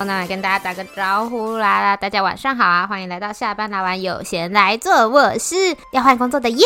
[0.00, 1.94] 那来跟大家打个招呼啦！
[1.96, 5.06] 大家晚上好啊，欢迎来到下班来玩，有闲来做。
[5.06, 5.54] 我是
[5.92, 6.64] 要换工作的耶，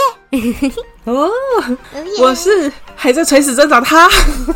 [1.04, 1.28] 哦，
[2.22, 4.06] 我是还在垂死挣扎他，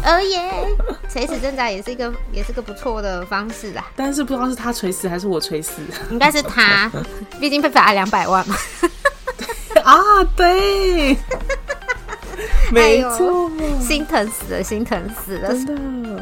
[0.05, 0.77] 哦耶，
[1.17, 3.87] 垂死挣扎也是一个也是个不错的方式啦。
[3.97, 6.93] 但是不知道是他垂死还是我垂死，应该是他，
[7.41, 8.55] 毕竟被罚了两百万嘛。
[9.83, 9.97] 啊，
[10.37, 11.17] 对，
[12.71, 16.16] 没错，哎，心疼死了，心疼死了，真的。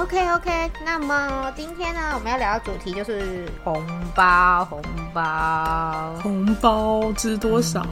[0.00, 4.80] OK OK，那么今天呢，我们要聊的主题就是红包，红
[5.12, 7.86] 包，红包知多少？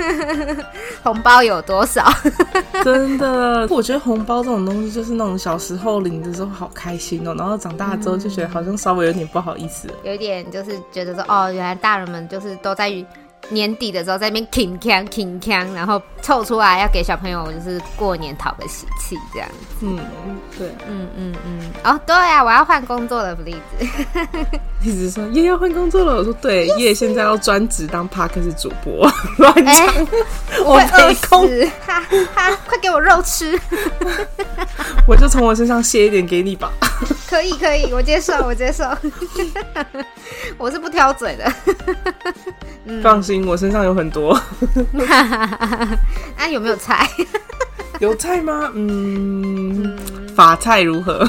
[1.04, 2.04] 红包有多少？
[2.82, 13.06] 真的，我觉得红包这种东西就是那种小时候领的时候好开心哦，然后长大之后就觉得好像稍微有点不好意思，有一点就是觉得说，哦，原来大人们就是都在于。
[13.50, 19.54] 年底的时候在那边铿锵铿锵，然后凑出来要给小朋友，就是过年讨个喜气这样子。
[19.82, 19.98] 嗯，
[20.58, 21.70] 对，嗯嗯嗯。
[21.84, 23.86] 哦，对、啊，我要换工作了，不例子。
[24.82, 26.94] 一直说叶要换工作了，我说对，叶、yes!
[26.94, 30.06] 现在要专职当 Podcast 主播， 乱讲、欸，
[30.64, 31.48] 我没空，
[31.86, 32.00] 哈
[32.34, 33.58] 哈，快给我肉吃。
[35.06, 36.72] 我就从我身上卸一点给你吧。
[37.28, 38.84] 可以可以，我接受我接受。
[40.56, 41.52] 我是不挑嘴的。
[43.02, 44.34] 放心，我身上有很多。
[46.36, 47.08] 啊，有没有菜？
[48.00, 48.70] 有菜吗？
[48.74, 49.96] 嗯，
[50.34, 51.26] 法菜如何？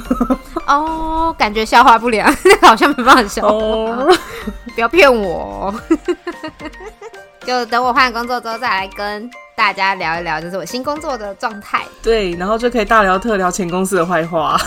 [0.67, 2.27] 哦，感觉消化不良，
[2.61, 3.49] 好像没办法消化。
[3.49, 4.17] Oh.
[4.73, 5.73] 不要骗我。
[7.45, 11.83] 就等我换工作之后再来跟大家聊一聊，就是我新工作的状态。
[12.01, 14.59] 对，然后就可以大聊特聊前公司的坏话。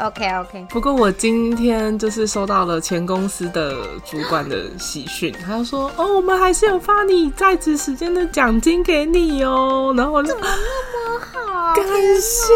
[0.00, 0.66] OK OK。
[0.70, 11.74] 不过我今天就是收到了前公司的主管的喜讯，他就说：“哦，我们还是有发你在职时间的奖金给你哦。”然后我就怎么那么好？
[11.74, 11.84] 感
[12.20, 12.52] 谢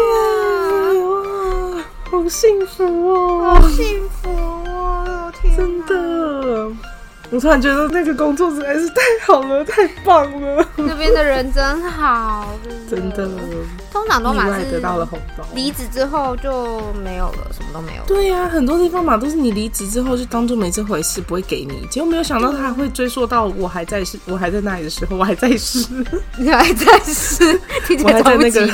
[0.99, 6.71] 哇，好幸福哦，好幸福哦，天，真的。
[7.35, 10.65] 我突然觉得那个工作实在是太好了，太棒了。
[10.77, 12.47] 那边的人真好，
[12.89, 13.29] 真的。
[13.91, 18.03] 通常都蛮是得到了红包，离职之后就没有了，什么都没有。
[18.07, 21.85] 对呀、啊，很多地方嘛都是你离职之后就当做没这回事，不会给你。
[21.89, 25.85] 结果没有想到他还会追溯到我还在世，我还在那里的时候，我还在世，
[26.39, 27.59] 你还在世，
[28.01, 28.69] 我还在那个，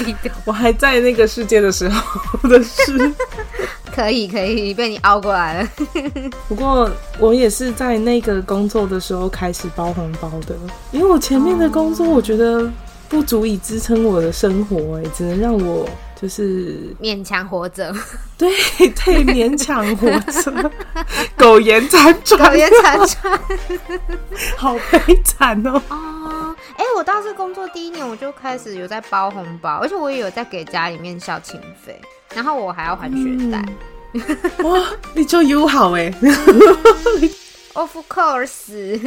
[0.45, 3.11] 我还在那个世界的时候的事。
[3.93, 5.69] 可以可以，被你熬过来了。
[6.47, 10.55] 不过我也是在那个工作的时候开始包红包的，
[10.91, 12.69] 因为我前面的工作我觉得
[13.09, 15.87] 不足以支撑我的生活，哎，只能让我
[16.19, 17.93] 就是勉强活着。
[18.37, 18.49] 对
[19.05, 20.71] 对，勉强活着，
[21.37, 23.39] 苟延残喘，苟延残喘，
[24.57, 25.81] 好悲惨哦。
[25.89, 26.20] 哦，
[26.81, 32.01] 哎，我当时工作第一年我就开始有在包红包，而且我也有在给家里面孝亲费。
[32.33, 33.63] 然后我还要还学贷、
[34.13, 34.21] 嗯，
[34.67, 34.83] 哇，
[35.13, 36.11] 你就友好哎
[37.73, 38.99] ，Of course，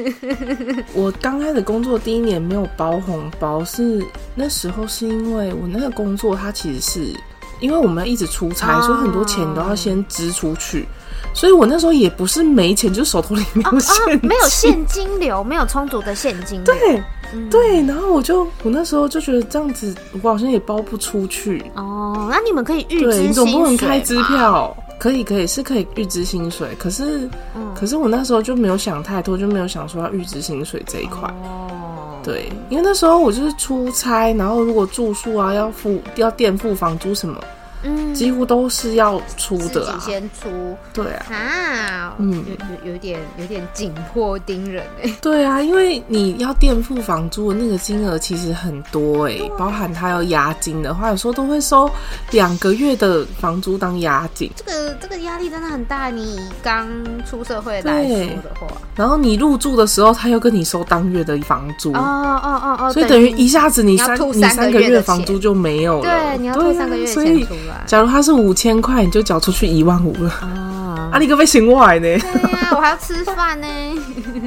[0.93, 4.07] 我刚开始工作第一年没有包红包，是
[4.37, 7.21] 那时候是因为我那个工作它其实是
[7.59, 10.87] 因为我们一直出差，所以很多钱都要先支出去。
[11.35, 16.73] 所以我那时候也不是没钱，就是手头里没有现金，哦哦，没有现金流，没有充足的现金流。
[16.79, 17.03] 对，
[17.35, 21.63] 嗯、对，然后我就我那时候就觉得这样子，我好像也包不出去。
[21.75, 23.19] 哦，那你们可以预支薪水？
[23.23, 24.77] 对，你总不能开支票？
[24.99, 26.69] 可以，可以，是可以预支薪水。
[26.79, 31.29] 可是，嗯，可是我那时候就没有想太多，就没有想说要预支薪水这一块。
[31.43, 37.39] 哦，对，因为那时候我就是出差，然后如果住宿啊要付，要垫付房租什么。
[37.85, 51.91] 嗯，几乎都是要出的啊，自己先出，对啊，啊，嗯，有有有点有点紧迫盯人哎，对啊，因为你要垫付房租的那个金额其实很多哎，包含他要押金的话，有时候都会收
[52.31, 56.09] 两个月的房租当押金，这个这个压力真的很大。
[56.09, 56.89] 你刚
[57.25, 67.74] 出社会来说的话，然后你入住的时候，他又跟你收当月的房租，哦哦哦哦，所以等于一下子你三你三个月房租就没有了，对，你要吐三个月钱出来。
[67.87, 71.11] 假如他是五千块，你就缴出去一万五了啊！
[71.13, 72.19] 啊，你可被醒过来呢？
[72.19, 73.67] 对呀，我还要吃饭呢。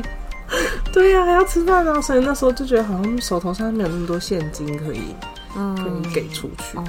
[0.94, 2.02] 对呀，还要吃饭啊！
[2.02, 5.16] 所以那时候就觉得好像手头上没有那么多现金可以，
[5.58, 6.78] 嗯，可以给出去。
[6.78, 6.84] 哦，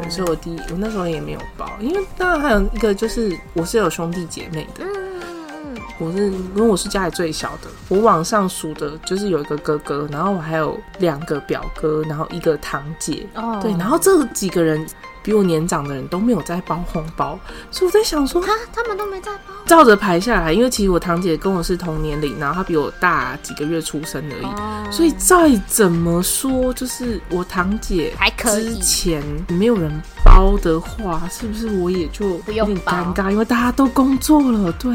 [0.00, 4.84] 对，所以我第一，我那时候也没有包，因为当然还有一个就是我是有兄弟姐妹的。
[4.84, 5.00] 嗯
[5.98, 13.26] 我是因为我是家里最小的，我往上数的就是有一个哥哥，然后我还有两个表哥，然后一个堂姐。
[13.34, 14.82] 哦，对，然后这几个人
[15.22, 17.38] 比我年长的人都没有在包红包，
[17.70, 19.54] 所以我在想说，他他们都没在包。
[19.66, 28.74] 照着排下来，因为其实我堂姐跟我是同年龄，然后她比我大几个月出生而已，哦、所以再怎么说，就是我堂姐还可以。
[28.74, 29.92] 之前没有人
[30.24, 33.30] 包的话，是不是我也就有点尴尬？
[33.30, 34.90] 因为大家都工作了，对。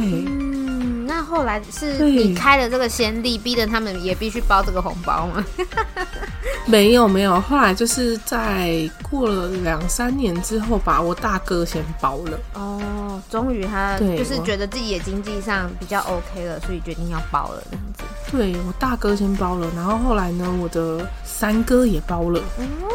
[1.26, 5.46] 后来是你开了这个先例，逼得他们也必须包这个红包吗？
[6.68, 12.40] 没有没有，后来就是在过了两三年之后，把我大哥先包了。
[12.54, 18.04] 哦，终于他就是觉得自己也经济上比较 OK 了，所以决定要包了这样子。
[18.32, 22.40] 对，我大哥先包了，然后后来呢，我的三哥也包了。
[22.58, 22.90] 哦，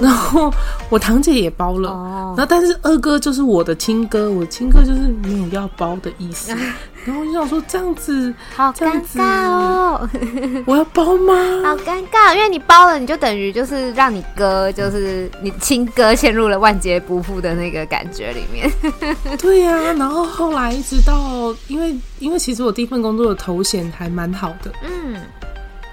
[0.00, 0.52] 然后
[0.90, 1.90] 我堂姐也包了。
[1.90, 6.54] 哦，然后但是二哥就是我的亲哥，我亲哥就是没有要包的意思。
[7.04, 10.08] 然后我就想说这样子好尴尬哦，
[10.66, 11.34] 我要包吗？
[11.64, 18.70] 好尴尬，因为你包了，你就等于就是让你哥，就是你亲哥陷入了万劫不复的那个感觉里面。
[19.40, 25.16] 对呀、啊，然后后来一直到，因为因为其实我第一份工作的头衔还蛮好的，嗯，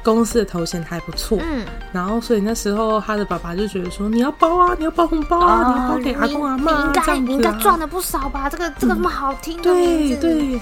[0.06, 8.48] 公司的头衔还不错，嗯，然后所以那时候他的爸爸就觉得说，你要包啊，你要包红包啊，哦、你要包给阿公阿妈、应该、啊、你应该赚了不少吧？
[8.48, 10.16] 这个这个那么好听对。
[10.18, 10.62] 对。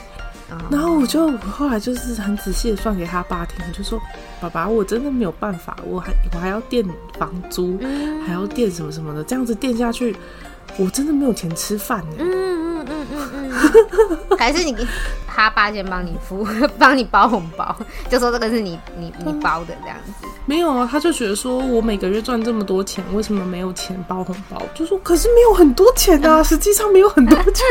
[0.69, 3.99] 然后我就后来就是很仔细的算给他爸听，我就说
[4.39, 6.85] ：“爸爸，我真的没有办法，我还我还要垫
[7.17, 7.79] 房租，
[8.23, 10.15] 还要垫什么什么的，这样子垫下去，
[10.77, 13.51] 我真的没有钱吃饭。”嗯嗯嗯嗯
[14.29, 14.75] 嗯， 还是你
[15.27, 16.45] 他爸先帮你付，
[16.77, 17.75] 帮你包红包，
[18.09, 20.27] 就说这个是你你你包的这样子。
[20.45, 24.61] 没有啊，他就觉得说我每个月赚这么多钱，为什么没有钱包红包？
[24.73, 27.65] 就说可是没有很多钱啊，实际上没有很多钱。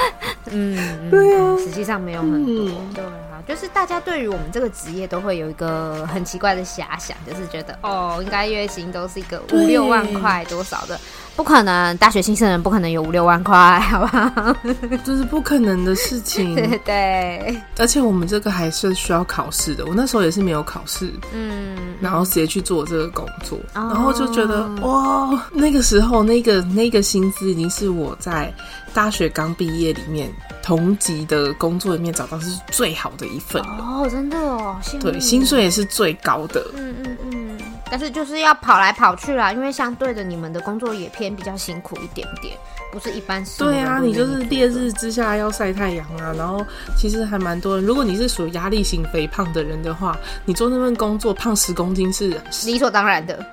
[0.50, 2.54] 嗯，对啊，实际上没有很多。
[2.64, 10.98] 嗯、对啊，就是大家对于我们这个职业都会有一个很奇怪的遐想，就是觉得哦，应该月薪都是一个五六万块多少的，
[11.36, 14.56] 不可能，大学新生人不可能有五六万块，好不好？
[15.04, 16.54] 这是不可能的事情。
[16.56, 28.52] 对，对，而且我们这个还是需要考试的，我那时候也是没有考试，嗯，然后直接去做这个工作，哦、然后就觉得哇，那个时候那个那个薪资已经是我在。
[28.94, 30.32] 大学刚毕业里面，
[30.62, 36.64] 同级的工作里面找到是最好的一份哦，真的哦，对，薪水也是最高的。
[36.76, 37.58] 嗯嗯嗯，
[37.94, 42.56] 但是就是要跑来跑去啦，因为相对的，你们的工作也偏比较辛苦一点点，
[42.90, 43.40] 不是一般。
[43.56, 47.86] 对啊，你就是烈日之下要晒太阳啊，然后其实还蛮多人。
[47.86, 52.36] 如果你是属于压力型肥胖的人的话，你做那份工作胖十公斤是
[52.66, 53.46] 理所当然的。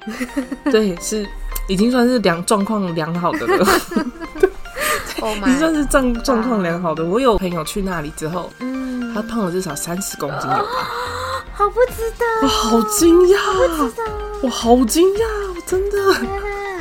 [0.72, 1.24] 对，是
[1.68, 3.68] 已经算是良状况良好的了。
[5.22, 7.06] Oh、你算是状状况良好的。
[7.06, 10.64] 我有朋友去那里之后，嗯，他胖了至少三十公斤有吧？
[11.54, 13.38] 好不值得，我好惊讶，
[14.42, 15.24] 我好惊讶，
[15.56, 16.14] 我真的，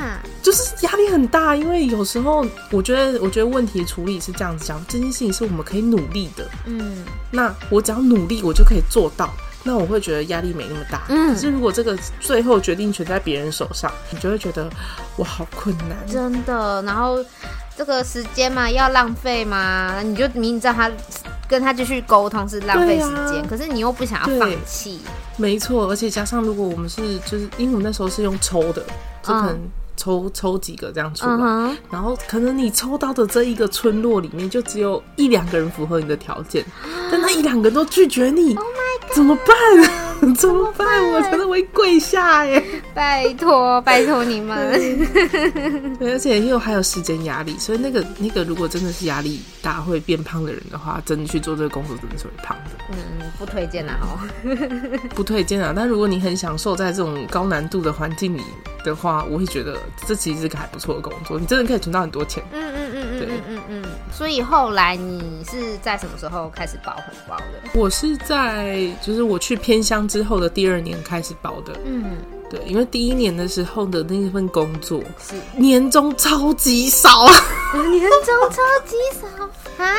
[0.01, 1.55] 啊、就是压力很大。
[1.55, 9.29] 因为有时候我觉得，我觉得问题处理是这样子讲，这件事情是我们可以努力的，嗯，那我只要努力，我就可以做到。
[9.63, 11.03] 那我会觉得压力没那么大。
[11.11, 14.71] 嗯，可是如果这个最后决定权在别人手上，你就会觉得
[15.17, 16.81] 我好困难，真的。
[16.85, 17.23] 然后。
[17.81, 20.91] 这个时间嘛，要浪费嘛，你就明明知道他
[21.49, 25.01] 跟他继续沟通是浪费时间，啊、可是你又不想要放弃。
[25.39, 28.83] 没错，而且加上如果我们是就是因为我们那时候是用抽的，
[29.23, 29.59] 就可能
[29.97, 36.63] 抽、嗯、抽几个这样出来，嗯、然后可能你抽到的这一个村落里面就只有一两个人符合你的条件，
[37.11, 38.67] 但那一两个都拒绝你，Oh
[39.17, 40.35] 怎么办？
[40.35, 40.87] 怎么办？
[41.13, 42.63] 我真的会跪下耶！
[42.95, 44.73] 拜托，拜托你们。
[45.99, 52.71] 对，而且又还有时间压力，所以那个那个，如果真的是压力大会变胖的人的话，真的去做这个工作，真的是会胖的。
[52.91, 54.19] 嗯，不推荐啊，哦，
[55.15, 55.73] 不推荐啊。
[55.75, 58.43] 但如果你很享受在这种高难度的环境里
[58.85, 62.43] 的话，我会觉得这其实是个还不错的工作，你真的可以存到很多钱。
[62.53, 63.85] 嗯嗯嗯嗯，对嗯嗯嗯。
[64.13, 67.71] 所以后来你是在什么时候开始包红包的？
[67.75, 71.73] 我是在就是我去偏乡之后的第二年开始包的。
[71.85, 72.17] 嗯，
[72.51, 77.27] 对，因为第一年的时候的那份工作是年终超级少，
[77.91, 79.27] 年终超级少
[79.83, 79.95] 啊！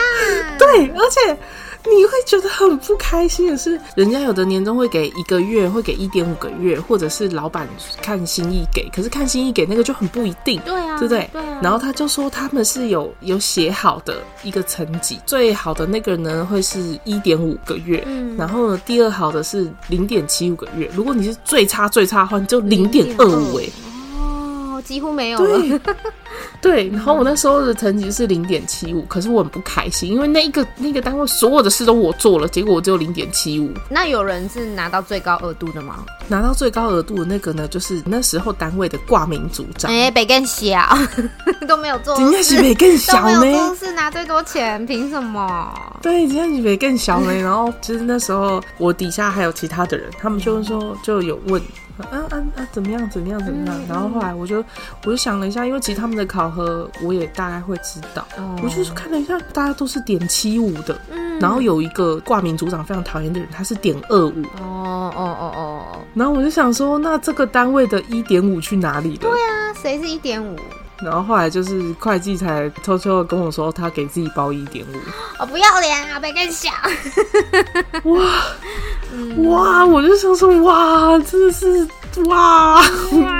[0.60, 1.38] 对，而且。
[1.84, 7.68] 你会觉得很不开心的是，人家有的年终会给一个月，会给一点五个月，或者是老板
[8.02, 8.88] 看心意给。
[8.94, 11.30] 可是看心意给那个就很不一定，对啊，对不对？
[11.34, 11.60] 对啊。
[11.62, 20.90] 然后他就说他们是有有写好的一个层级，最好的那个呢会是一点五个月，嗯，然后呢第二好的是零点七五个月。
[20.94, 23.66] 如果你是最差最差的话，你就零点二五哎，
[24.20, 25.60] 哦，几乎没有了。
[25.60, 25.96] 对
[26.62, 33.71] 对，然后我那时候的成绩是零点七五，可是我很不开心，因为那一个那个单位所有的事都我做了，结果我只有零点七五。
[33.89, 36.03] 那有人是拿到最高额度的吗？
[36.27, 39.91] 拿到最高额度的那个呢，就是那时候单位的挂名组长。
[39.91, 40.98] 哎、欸，比更小，
[41.67, 45.74] 都没有做事，今天是比更小呢，都没有做事拿最多钱，凭什么？
[46.01, 47.33] 对，今天是比更小呢。
[47.33, 51.62] 然后其实那时候我底下还有其他的人，他们就是说就有问。
[52.10, 52.67] 啊啊啊！
[52.72, 53.10] 怎么样？
[53.10, 53.43] 怎么样？
[53.43, 53.77] 怎么样？
[53.77, 54.63] 嗯、然后后来我就
[55.05, 58.25] 我就想了一下，因为其实他们的考核我也大概会知道。
[58.38, 61.00] 哦、我就是看了一下，大家都是点七五的。
[61.12, 61.39] 嗯。
[61.39, 64.43] 然后有一个挂名组长非常讨厌的人，他是点二五。
[64.60, 66.00] 哦哦哦哦。
[66.13, 69.22] 然后我就想说，那这个单位的一点五去哪里了？
[69.22, 70.55] 对啊，谁是一点五？
[71.01, 74.96] 然后后来就是会计才偷偷的跟我说，他给自己包一点五。
[75.39, 76.20] 我不要脸啊！
[76.20, 76.72] 别跟你讲。
[79.50, 79.82] 哇。
[79.82, 79.86] 哇！
[79.86, 81.88] 我就想说，哇，真的是
[82.27, 82.80] 哇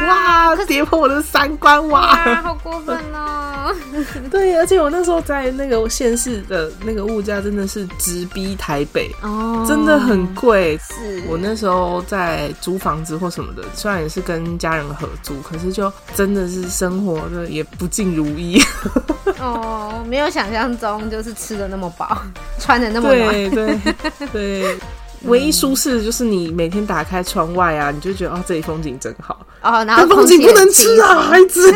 [0.08, 3.74] 哇， 跌破我的三观哇，哇，好过分哦！
[4.32, 10.78] 对，而且我那时候在那个县市的那个物价真的是直逼台北哦，真的很贵。
[10.80, 18.62] 是我那时候在租房子或什么的，虽然也是跟家人合租，可是就真的是生活的也不尽如意。
[19.40, 22.22] 哦，没有想象中就是吃的那么饱，
[22.60, 23.30] 穿的那么暖。
[23.30, 24.28] 对对对。
[24.32, 24.80] 对
[25.24, 29.84] 唯一舒适的就是你每天打开窗外啊，你就觉得哦，这里风景真好哦。
[29.86, 31.72] 然后风景不能吃啊，孩子。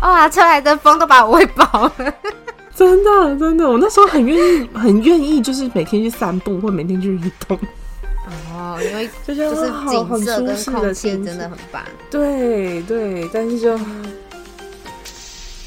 [0.00, 2.14] 哇， 车来的风都把我喂饱了。
[2.74, 7.58] 真的真的，我那时候很愿意，很愿意，就是每天去散步或每天去运动。
[8.52, 11.82] 哦，因为就是景色跟空气真的很棒。
[12.10, 13.78] 对对，但是就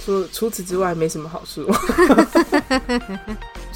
[0.06, 1.66] 除除此之外没什么好处。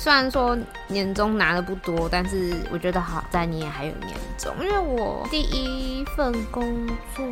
[0.04, 0.58] 虽然说
[0.90, 4.54] 年终拿的不多，但是我觉得好在你也还有年终。
[4.60, 7.26] 因为我第一份工作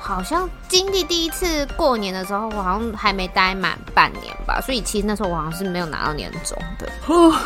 [0.00, 6.88] 好像经历第一次过年的时候，我好像还没待满半年吧，所以其实那时候我好像是没有拿到年终的。
[7.06, 7.36] 哦，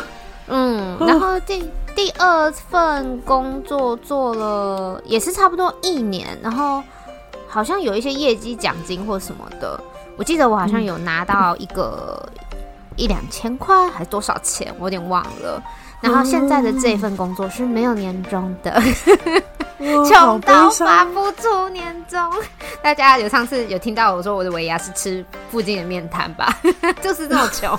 [0.47, 6.81] 嗯，然后第第二份工作做了也是差不多一年，然后
[7.45, 9.77] 好像有一些业绩奖金或什么的，
[10.15, 12.25] 我记得我好像有拿到一个。
[12.99, 14.75] 一两千块还多少钱？
[14.77, 15.63] 我有点忘了。
[16.01, 18.81] 然后现在的这份工作是没有年终的。
[20.07, 22.19] 穷到发不出年终，
[22.81, 26.59] 大家有上次有听到我说我的尾牙是吃附近的面摊吧？
[27.01, 27.77] 就是这么穷，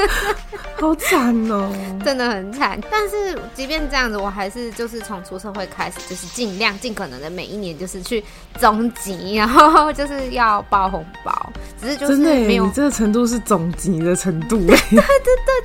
[0.80, 1.70] 好惨哦，
[2.04, 2.80] 真的很惨。
[2.90, 8.24] 但是即便这样子，我还是就是从出社会开始，就是尽量尽可能的每一年就是去
[8.58, 11.52] 总集，然后就是要包红包。
[11.80, 15.00] 只是就是没有，你这个程度是总集的程度，对对对，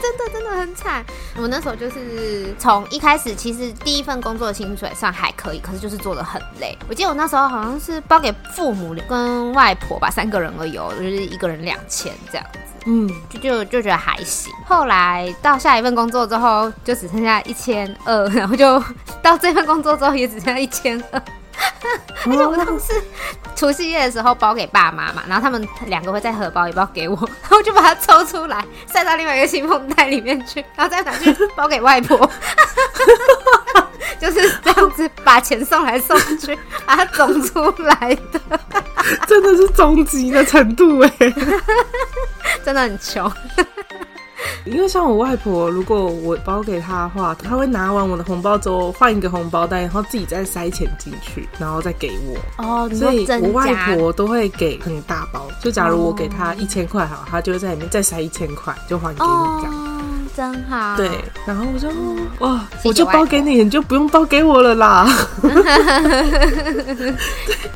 [0.02, 1.04] 真的真的很惨。
[1.38, 5.53] 我那时候就是从一开始，其实第一份工作的薪水算还可以。
[5.60, 6.78] 可是就是做的很累。
[6.88, 12.60] 我记得我那时候好像是包给父母跟外婆吧，三个人而已，就是一个人两千这样子。
[12.86, 14.52] 嗯，就就就觉得还行。
[14.66, 18.84] 后来到下一份工作之后，就只剩下一千二，然后就
[19.24, 21.22] 到这份工作之后也只剩下一千二。
[22.26, 22.94] 而且我当时
[23.56, 32.30] 除夕夜的时候包给爸妈嘛，然后他们两个会再合包一包给我，然后我就把它抽出来塞到另外一个信封袋里面去，然后再拿去包给外婆。
[34.20, 38.40] 就是这样子把钱送来送去，把它总出来的，
[39.28, 41.12] 真的是终极的程度哎，
[42.64, 43.30] 真的很穷。
[44.66, 52.64] 因为像我外婆，如果我包给她的话，她会拿完我的红包之后换一个红包袋，然后自己再塞钱进去，然后再给我。
[52.64, 55.48] 哦，所以我外婆都会给很大包。
[55.62, 59.93] 就假如我给她一千块好，她就会在里面再塞一千块，就还给你这样。
[60.36, 61.10] 真好，对，
[61.46, 61.88] 然后我就
[62.40, 65.08] 哇，我就包给你，你就不用包给我了啦。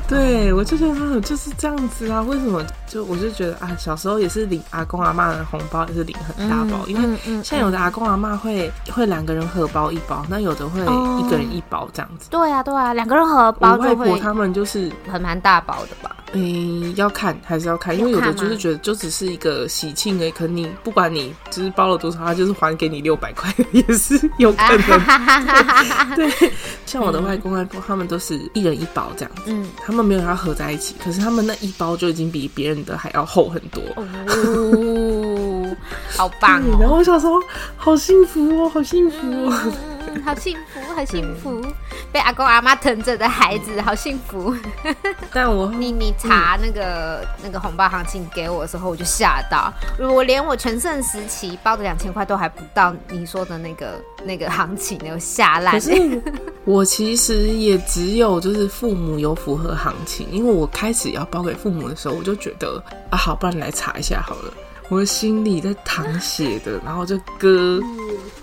[0.08, 2.22] 对，我就觉得啊，就是这样子啊。
[2.22, 2.64] 为什么？
[2.88, 12.30] 就我就觉得啊，小时候也是领阿公阿妈的红包，也是领很大包，嗯、因为像有的阿公阿妈会会两个人合包一包，那有的会一个人一包这样子。
[12.30, 13.90] 对啊，对啊，两个人合包就会。
[13.90, 16.16] 我外婆他们就是很蛮大包的吧？
[16.34, 26.16] 诶，要看还是要看，因为有的就是觉得就只是一个喜庆而已，可能你不管你就是包了多少，他就是还给你六百块，也是有可能。
[26.16, 26.52] 对，
[26.86, 33.84] 像我的外公外婆，他们都是一人一包这样子，嗯，他们没有要合在一起，可是他们那一包就已经比别人的还要厚很多。
[33.96, 35.76] 哦，
[36.16, 36.78] 好棒哦！
[36.80, 37.42] 然后我想说
[37.76, 39.74] 好幸福哦，好幸福哦。
[40.24, 41.62] 好幸福，好幸福，
[42.12, 44.56] 被阿公阿妈疼着的孩子，好幸福。
[45.34, 55.74] 但我你你查那个、嗯、那个红包行情给我的时候，我就吓到，我连我全盛时期包的两千块都还不到，你说的那个那个行情，我吓烂。
[55.74, 56.22] 可是
[56.66, 64.54] 我其实也只有就是父母有符合行情，因为我开始要包给父母的时候，我就觉得啊，好，不然你来查一下好了。
[64.90, 67.80] 我的心里在淌血的，然后就割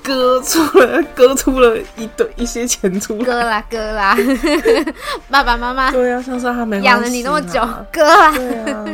[0.03, 4.17] 割出了割出了一堆一些钱出来，割啦割啦，
[5.31, 7.61] 爸爸妈妈对啊，像是他没养了你那么久，
[7.91, 8.85] 割啦，对啊，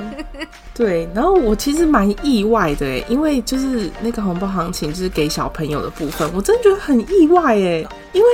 [0.74, 8.28] 对，然后我其实蛮意外的哎，因为就是那个红包行情就是给小朋友的部分，我真的觉得很意外哎，因为。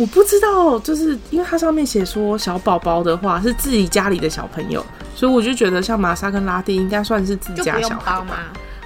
[0.00, 8.36] 我不知道，就是因为它上面写说小宝宝的话是自己家里的小朋友，所以我就觉得像玛莎跟拉蒂应该算是自己家小孩嘛。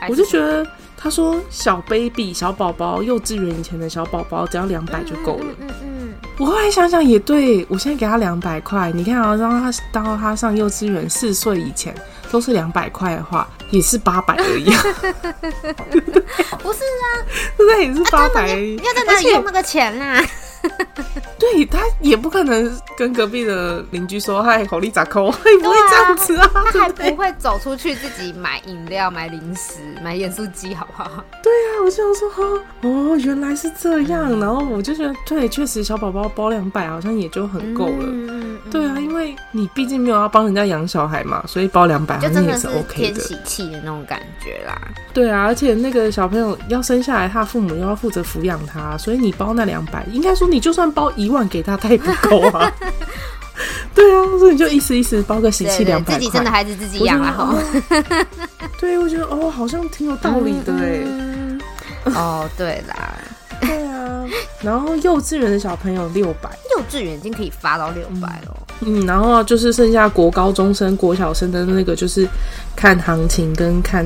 [0.09, 0.67] 我就觉得
[0.97, 5.47] 他说小 baby 小宝宝幼稚园以前的小宝宝只要两百就够了。
[5.61, 6.15] 嗯嗯。
[6.37, 11.95] 我后来想想也对，我现在给他两百块，你看啊，让他到他上幼稚园四岁以前
[12.29, 14.65] 都是两百块的话，也是八百而已。
[16.59, 17.07] 不是啊，
[17.57, 18.49] 现在也是八百。
[18.49, 20.21] 要在哪里用那个钱啊？
[21.39, 31.11] 对，他也不可能跟隔壁的邻居说：“嗨，好利咋抠？”也不会这样子啊，他还不会走出去自己买饮料、买零食、买盐酥鸡，好不好？
[31.43, 32.43] 对啊，我就想说哈，
[32.83, 34.39] 哦，原来是这样。
[34.41, 38.07] 然后我就觉得，对，确实小宝宝包两百好像也就很够了。
[38.07, 43.13] 嗯，对啊，因为你毕竟没有要帮人家养小孩嘛，所以包两百好像也是 OK 的。
[43.13, 44.81] 天喜气的那种感觉啦。
[45.13, 52.73] 对啊，而且那个小朋友要生下来，他父母又要负责抚养他，所以你包那两百，应该说你就算包一万给他，他也不够啊。
[53.95, 57.33] 对啊，所以你就意思意思包个喜气两百块，自己生的孩子自己养啊。
[57.33, 58.27] 哈、
[58.81, 61.61] 对，我觉得哦，好像挺有道理的哎、嗯。
[62.07, 63.15] 哦，对啦，
[63.61, 64.25] 对啊。
[64.63, 68.57] 然后幼稚园的小朋友六百，幼稚园已经可以发到六百了。
[68.81, 72.29] 嗯，然后就是剩下国高中生、国小生的那个，就是
[72.75, 74.05] 看行情跟看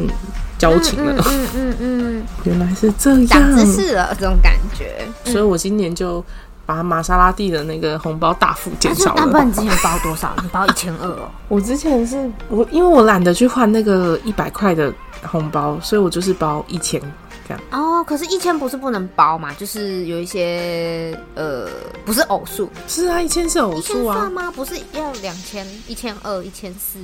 [0.59, 1.23] 交情了。
[1.27, 5.07] 嗯嗯嗯， 原来是这样，长知识了这种感觉。
[5.25, 6.25] 所以我今年就。
[6.69, 9.23] 把玛莎拉蒂的那个红包大幅减少了。
[9.25, 10.37] 那不然你之前包多少？
[10.43, 11.31] 你包一千二哦。
[11.49, 17.01] 我之前是我，因为我懒得去换那个一百块的红包，所以我就是包一千
[17.49, 17.63] 这样。
[17.71, 19.51] 哦，可是，一千不是不能包嘛？
[19.55, 21.67] 就是有一些呃，
[22.05, 22.69] 不是偶数。
[22.87, 24.19] 是啊，一千是偶数啊。
[24.19, 24.53] 算吗？
[24.55, 26.99] 不是要两千、一千二、一千四。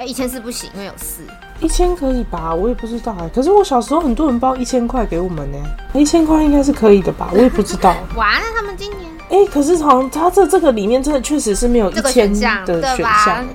[0.00, 1.22] 哎，一千四不行，因为有四。
[1.60, 2.54] 一千可以吧？
[2.54, 3.28] 我也不知道哎。
[3.34, 5.58] 可是我小时候很多人包一千块给我们呢。
[5.92, 7.28] 一千块应该是可以的吧？
[7.34, 7.94] 我也不知道。
[8.16, 9.10] 哇，那他们今年。
[9.28, 12.32] 哎、欸，可是好像他这这个里面真的确实是没有一千
[12.64, 13.46] 的选项，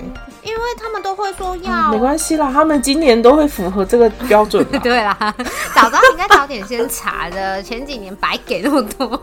[0.44, 1.90] 因为他们都会说要。
[1.90, 4.64] 没关系啦，他们今年都会符合这个标准。
[4.84, 5.18] 对啦，
[5.74, 9.20] 早知道应该早点先查的，前几年白给那么多。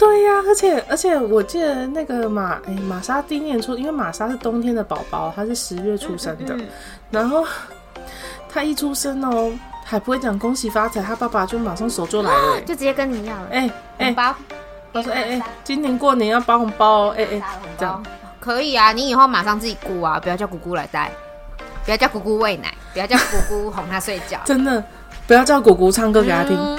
[0.00, 6.68] 对呀、啊，而且而且我记得那个玛哎玛莎第一年出，因为玛莎是冬天的宝宝，她是十月出生的，嗯嗯、
[7.10, 7.46] 然后
[8.48, 9.52] 她一出生哦，
[9.84, 14.34] 还不会讲恭喜发财，她爸爸就马上手就来了，就直接跟你要了，哎哎包。
[14.92, 17.14] 我说：“哎、欸、哎、欸，今年过年要包红包哦！
[17.16, 17.44] 哎、欸、哎、欸，
[17.78, 18.02] 这样
[18.40, 18.90] 可以啊！
[18.90, 21.12] 你以后马上自己顾啊，不要叫姑姑来带，
[21.84, 24.40] 不要叫姑姑喂奶，不要叫姑姑哄她睡觉。
[24.44, 24.82] 真的，
[25.28, 26.78] 不要叫姑姑唱歌给她听。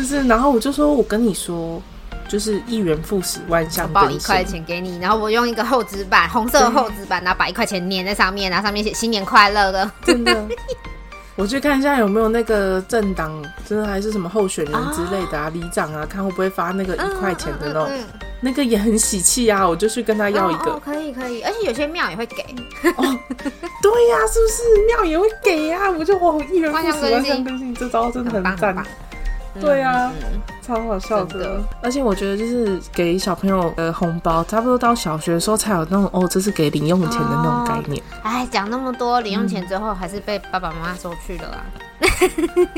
[0.00, 0.28] 嗯、是是？
[0.28, 1.82] 然后我就说，我跟你说，
[2.28, 4.10] 就是一元复始，万象更新。
[4.10, 10.46] 包一块钱给你，然后我用一个厚纸板，红色的厚纸板，然后把一块钱粘在上面，然后上面写新年快乐的，真的。
[11.38, 17.88] ”我去看一下有没有那个政党，真的还是什么候选人之类的啊，里长啊，看会不会发那个一块钱的那种，
[18.40, 20.72] 那个也很喜气啊，我就去跟他要一个。
[20.84, 22.42] 可以可以，而且有些庙也会给。
[22.96, 23.04] 哦，
[23.80, 25.88] 对呀，是不是庙也会给呀？
[25.96, 28.84] 我就哇，一元复始，万象更新，这招真的很赞。
[29.60, 30.12] 对啊。
[30.62, 38.02] 超好笑的，的，而且我觉得就是给小朋友的红包，差不多到小学的时候才有那种哦，这是给零用钱的那种概念。
[38.22, 41.64] 哎、哦，讲那么多零用钱之后，还是被爸爸妈妈收去了啦。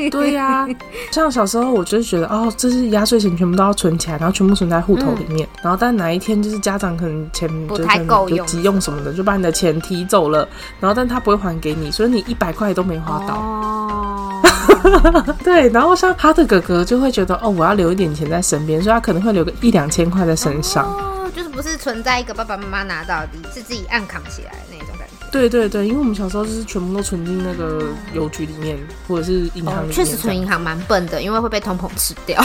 [0.09, 0.67] 对呀、啊，
[1.11, 5.45] 像小时候我就觉得哦，这是压岁钱，全部都要存起来，然后全部存在户头里面。
[5.55, 10.47] 嗯、然后但哪一天就是家长可能钱不太够用，急用什么的，就把你的钱提走了，
[10.79, 13.35] 然后但他不会还给你，所以你一百块都没花到。
[13.35, 14.40] 哦。
[15.43, 20.85] 对，然后像他的哥哥就会觉得哦，我要留一点钱在身边，所以他可能会留个一两千块在身上。
[20.85, 25.25] 哦，就是不是存在一个爸爸妈妈拿到的，是自己暗扛起来的那种感觉。
[25.31, 29.91] 对对对，因为我们小时候就是全部都存进那个邮局里面，或者是银行里面。
[29.91, 32.43] 确实存银行蛮笨的，因为会被通膨吃掉。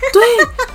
[0.12, 0.22] 对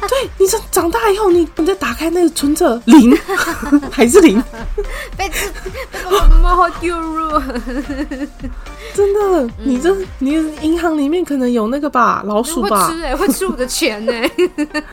[0.08, 3.16] 对，你说长大以后，你你再打开那个存折，零
[3.92, 4.42] 还是零？
[5.18, 5.50] 被吃，
[5.92, 7.40] 被妈妈好丢入。
[8.94, 12.88] 真的，你这你银行里面可能有那个吧，老鼠吧？
[12.88, 14.84] 会吃哎、欸，会吃我的钱哎、欸！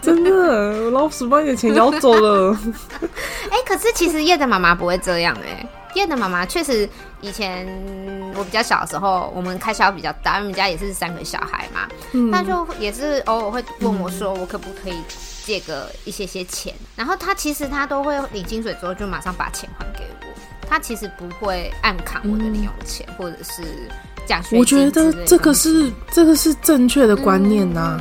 [0.00, 2.56] 真的，老鼠把你的钱咬走了。
[3.50, 6.00] 哎、欸，可是其实叶的妈妈不会这样哎、欸。
[6.00, 6.88] 叶的妈妈确实，
[7.20, 7.66] 以前
[8.36, 11.88] 我比较小的时候，我们开销比较大，因为我们家也是三个小孩嘛。
[12.12, 14.94] 嗯、他就也是偶尔会问我说，我可不可以
[15.44, 16.74] 借个一些些钱？
[16.78, 20.26] 嗯、然后他其实他都会领薪水之后就马上把钱还给我，
[20.68, 23.62] 他其实不会暗扛我的零用钱，嗯、或者是
[24.26, 24.58] 奖学金。
[24.58, 28.00] 我觉得这个是这个是正确的观念呐、啊。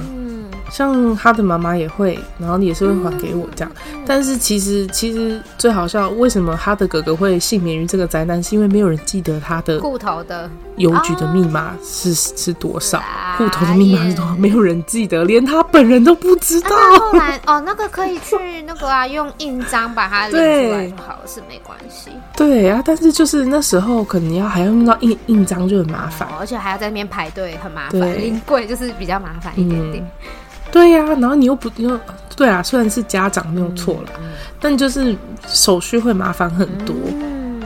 [0.69, 3.71] 嗯像他的妈妈也会，然后也是会还给我这样。
[3.91, 8.41] 嗯、但是其实其实最好笑，为什么他的哥哥会幸免于这个灾难？
[8.41, 13.01] 是因为没有人记得他的户头的邮局的密码是、哦、是多少，
[13.37, 16.69] 户头的密码是多少，没有人记得，连他本人都不知道。
[16.69, 22.11] 啊、后来哦，那个可以去那个啊，用印章把它领出来就好了，是没关系。
[22.35, 27.99] 对啊，但是就是那时候可能要还要用到印印章，就很麻烦、哦，而且还要在那边排队，很麻烦。
[28.21, 30.03] 临柜就是比较麻烦一点点。
[30.03, 30.29] 嗯
[30.71, 31.99] 对呀、啊，然后你又不又，
[32.35, 34.29] 对啊，虽然是家长没有错了，嗯、
[34.59, 35.15] 但就是
[35.47, 36.95] 手续会麻烦很多。
[37.07, 37.61] 嗯，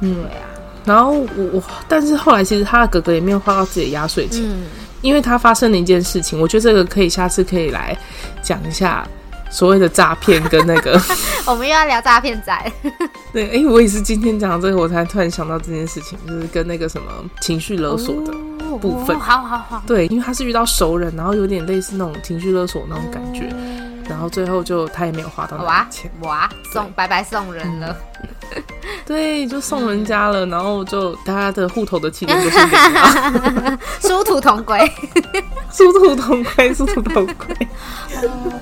[0.00, 0.44] 嗯对啊。
[0.84, 4.64] 然后我我，但是后来其实他的哥哥也没有花到自己的压岁钱，嗯、
[5.02, 7.96] 因为他发生了一件事情，我觉得这个可以下次可以来
[8.42, 9.06] 讲一下。
[9.50, 11.00] 所谓的诈骗跟那个，
[11.48, 12.72] 我们又要聊诈骗仔。
[13.32, 18.34] 对，哎、欸，我也是今天讲这个，我才突然想到这件事情，就是跟那个什么情绪勒索的
[18.76, 19.16] 部分。
[19.16, 19.82] 哦哦、好好好。
[19.86, 27.96] 对，因为他是遇到熟人，然后有点类似那种情绪勒索那种感觉，嗯、然后最后就他也没有花到那钱，哇，送白白送人了。
[29.04, 34.80] 对，就送人家了，然后就大家的户头的钱就送给他， 殊途同归，
[35.70, 37.68] 殊途同归，殊途同归。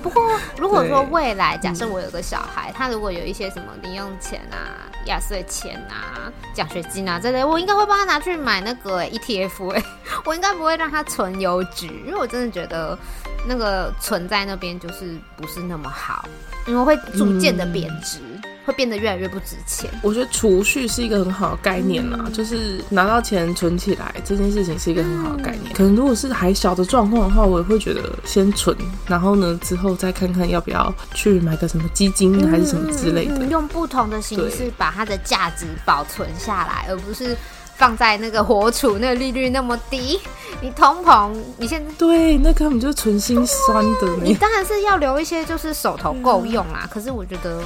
[0.03, 9.71] 不过如果说未来假设我有个小孩，他如果有一些什么零用钱啊、压岁钱啊、奖学金啊这类，我应该会帮他拿去买那个 ETF。
[9.73, 9.83] 哎，
[10.25, 12.99] 我应该不会让他存邮局，因为我真的觉得
[13.47, 16.25] 那个存在那边就是不是那么好，
[16.66, 18.19] 因为会逐渐的贬值。
[18.21, 19.88] 嗯会变得越来越不值钱。
[20.02, 25.72] 我觉得储蓄是一个很好的概念啦，嗯、就是拿到钱存起来这件事情是一个很好的概念。
[25.72, 28.76] 嗯、可能如果是还小的状况的话，我也会觉得先存，
[29.07, 37.37] 然后呢之后再看看要不要去买个什么基金还是什么之类的，用不同的形式把它的价值保存下来，而不是
[37.76, 40.18] 放在那个活储，那个利率那么低。
[40.61, 44.16] 你通膨，你现在对那根本就是存心酸的。
[44.22, 46.81] 你当然是要留一些，就是手头够用啦。
[46.83, 47.62] 嗯、可是我觉得。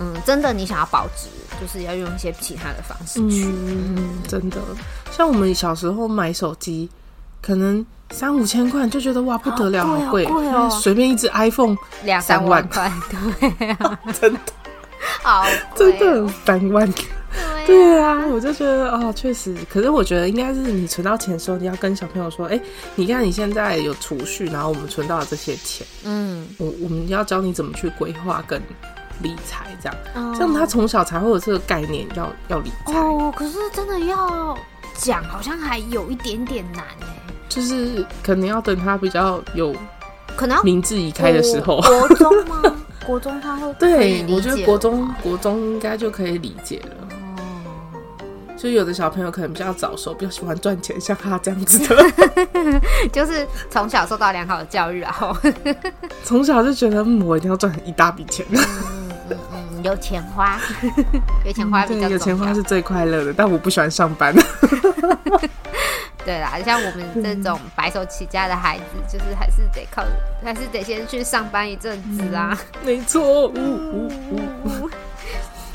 [0.00, 1.28] 嗯，真的，你想要保值，
[1.60, 3.44] 就是要用一些其他的方式去。
[3.46, 4.58] 嗯，真的，
[5.10, 6.88] 像我们小时候买手机，
[7.42, 10.24] 可能三五千块就觉得哇不得了，好贵。
[10.26, 13.68] 哦，随便一只 iPhone 两三万块，对。
[13.70, 14.40] 啊，真的，
[15.22, 16.88] 好，真的三万，
[17.66, 22.60] 对啊，我就觉得哦，确实，可是我觉得应该是你存到钱的时候，你要跟小朋友说，哎，
[22.94, 28.62] 你看你现在有储蓄，然后我们存到了这些钱，嗯，我我们要教你怎么去规划跟。
[29.22, 33.32] 理财这样，这样他从小才会有这个概念，要要理财哦。
[33.36, 34.56] 可是真的要
[34.94, 37.06] 讲，好像还有一点点难哎。
[37.48, 39.74] 就是可能要等他比较有
[40.36, 41.80] 可能明智已开的时候。
[41.80, 42.62] 国中吗？
[43.06, 47.08] 国中他会对，我觉得国中国中应该就可以理解了。
[47.38, 47.40] 哦，
[48.54, 52.12] 所以有的小朋友可能比较早熟，比较喜欢赚钱，像他这样子的，
[53.10, 55.34] 就是从小受到良好的教育，然后
[56.22, 58.44] 从小就觉得我一定要赚一大笔钱。
[59.82, 60.58] 有钱花，
[61.44, 62.10] 有钱花比较嗯。
[62.10, 64.34] 有钱花是最快乐的，但我不喜欢上班。
[66.24, 70.04] 对啦，像我们这种白手起家的孩子，就是还是得靠，
[70.44, 72.58] 还是得先去上班一阵子啊。
[72.84, 73.50] 没错，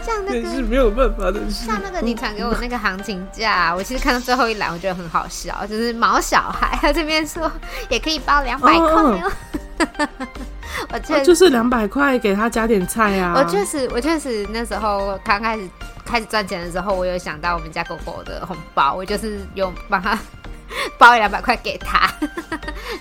[0.06, 1.66] 像那个是没有办法的事。
[1.66, 7.52] 像那个你传给我那个行情价，我其实看到最后一栏，我觉得很好笑，就是毛小孩他这边说
[7.90, 9.32] 也可以包两百块哦。
[10.92, 13.34] 我确、啊、就是两百块给他加点菜啊！
[13.36, 15.70] 我确实，我确实那时候刚开始
[16.04, 20.18] 开始赚钱的时候，我有想到我们家狗狗的红包，我就是用帮他
[20.98, 22.12] 包两百块给他，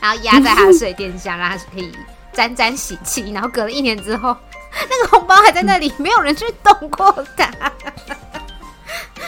[0.00, 1.90] 然后压在他的水电箱，让他可以
[2.32, 3.32] 沾沾喜气。
[3.32, 4.36] 然后隔了一年之后，
[4.88, 7.50] 那个红包还在那里，没有人去动过它。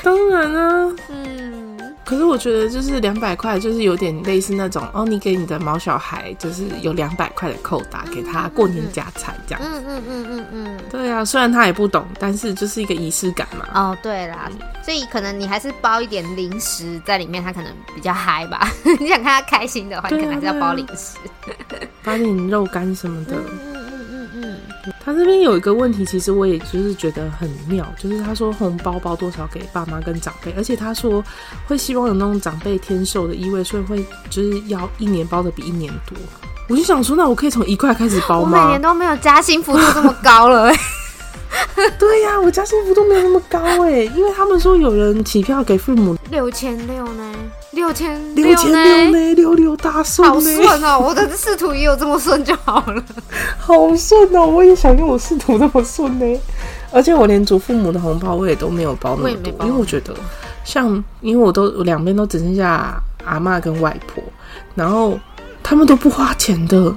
[0.03, 1.64] 当然啊，嗯。
[2.05, 9.71] 可是我觉得就是两百块，就是有点类似那种哦，你给你的毛小孩就是有两百块的扣打，给他过年加餐这样子。
[9.71, 10.81] 嗯嗯嗯嗯嗯。
[10.90, 13.67] 对啊，虽然他也不懂，但是就是一个仪式感嘛。
[13.73, 14.51] 哦，对啦，
[14.85, 18.71] 所以可能你还是包一点零食在里面，他可能比较嗨吧。
[19.01, 21.17] 你想看他开心的话，你可能还是要包零食，
[22.05, 23.35] 包点肉干什么的。
[25.05, 31.23] 他这边有一个问题，其实我也就是觉得很妙，就是他说红包包多少给爸妈跟长辈，而且他说
[31.66, 36.16] 会希望有那种长辈天寿的意味，所以会就是要一年包的比一年多。
[36.68, 38.59] 我就想说，那我可以从一块开始包吗？
[38.59, 40.79] 我每年都没有加薪幅度这么高了，欸。
[41.99, 47.35] 对呀，啊，我加薪幅度没有那么高哎，欸，因为他们说有人起票给父母六千六呢。
[47.75, 50.99] 六千六千六呢，六六大顺，好顺哦！
[50.99, 53.05] 我的仕途也有这么顺就好了，
[53.59, 54.47] 好顺哦！
[54.47, 56.41] 我也想用我仕途这么顺呢，
[56.91, 60.15] 而且我连祖父母的红包我也都没有包那么多，因为我觉得
[60.65, 64.23] 像，因为我都两边都只剩下阿妈跟外婆，
[64.75, 65.19] 然后
[65.63, 66.95] 他们都不花钱的。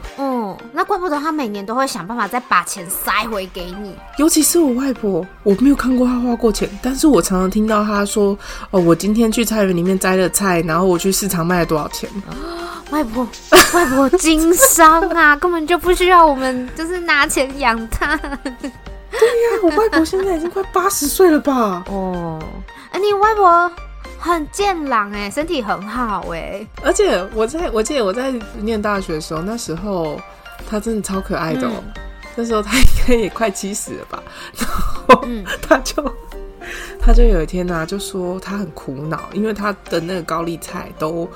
[0.78, 3.96] 那怪不得他每年都会想办法再把钱塞回给你。
[4.18, 8.38] 尤其是我外婆，我没有看过她花过钱，但是我常常听到她说
[8.70, 12.08] ：“哦，我今天去菜园里面摘了菜，然后我去市场卖了多少钱。”
[12.92, 13.28] 外婆，
[13.74, 18.16] 外婆经商啊， 根本就不需要我们就是拿钱养她。
[18.16, 21.84] 对呀，我外婆现在已经快八十岁了吧？
[21.90, 22.40] 哦，
[22.92, 23.72] 哎，你外婆
[24.20, 26.64] 很健朗哎，身体很好哎。
[26.84, 30.22] 而且我在我记得我在念大学的时候，那时候。
[30.66, 32.02] 他真的超可爱的哦，嗯、
[32.36, 34.24] 那时候他应该也快七十了吧，
[34.58, 35.26] 然后
[35.62, 36.68] 他就、嗯、
[37.00, 41.30] 他就有一天呢、啊，就说他很苦恼，因为他的那个高丽菜都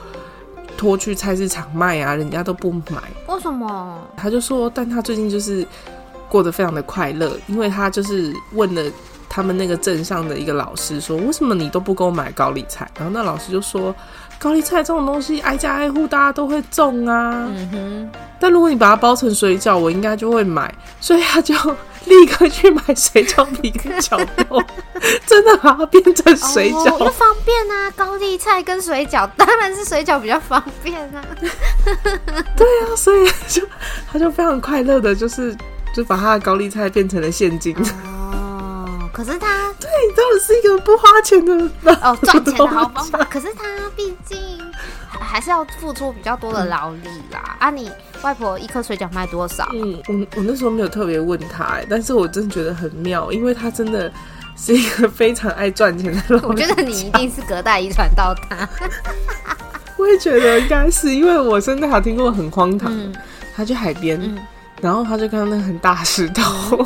[0.77, 3.01] 拖去菜市场卖啊，人家都不买。
[3.27, 4.07] 为什么？
[4.17, 5.65] 他就说，但他最近就是
[6.29, 8.91] 过得非常的快乐，因为他就是问了
[9.29, 12.89] 他们那个镇上的一个老师说，为什么你都不给我买高丽菜？
[12.97, 13.95] 然后那老师就说。
[14.41, 17.47] 高丽菜这种东西，挨家挨户大家都会种啊。
[17.55, 18.11] 嗯哼。
[18.39, 21.53] 但如果你把它包成水饺，我应该就会买，所以他就
[22.05, 24.17] 立刻去买水饺皮跟饺
[24.49, 24.59] 肉，
[25.27, 27.91] 真的把它变成水饺，方便啊！
[27.95, 31.23] 高丽菜跟水饺，当然是水饺比较方便啊。
[32.57, 33.61] 对啊，所以就
[34.11, 35.55] 他就非常快乐的，就是
[35.95, 37.75] 就把他的高丽菜变成了现金。
[37.77, 38.20] 哦，
[39.11, 39.71] 可是他。
[39.79, 41.53] 对真的是一个不花钱的
[42.01, 43.23] 哦， 赚钱的好方法。
[43.25, 43.63] 可是他
[43.95, 44.37] 毕竟
[45.09, 47.57] 还是要付出比较多的劳力啦。
[47.59, 49.67] 嗯、啊，你外婆一颗水饺卖多少？
[49.73, 54.11] 嗯，我我那时候没有特别问他，但是我真的觉得很妙，因为他真的
[54.55, 56.41] 是一个非常爱赚钱的人。
[56.47, 58.69] 我觉得你一定是隔代遗传到他。
[59.97, 63.11] 我也觉得应该是，因为我真的还听过很荒唐，嗯、
[63.55, 64.21] 他去海边。
[64.21, 64.37] 嗯
[64.81, 66.85] 然后他就看到那个很大石头，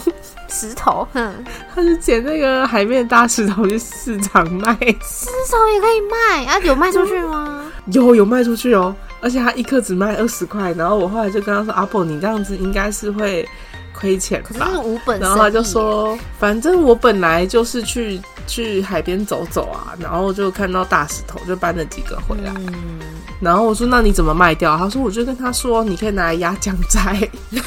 [0.49, 1.34] 石头，哼，
[1.73, 6.60] 他就捡那个海面的大石头去市场卖，石头也可以卖啊？
[6.60, 7.71] 有卖出去吗？
[7.88, 10.73] 有，有卖出去哦，而且他一颗只卖二十块。
[10.73, 13.47] 然后我后来就跟他说：“阿婆，你这样子应该是会
[13.93, 15.19] 亏钱吧？”可是无本。
[15.19, 22.51] 然后他就说：“反正我本来就是去去海边走走啊，然后就看到大石头，就搬了几个回来。
[22.58, 22.99] 嗯”
[23.45, 27.29] 然后我说：“那你怎么卖掉？”他说：“我就跟他说，你可以拿来压姜菜。”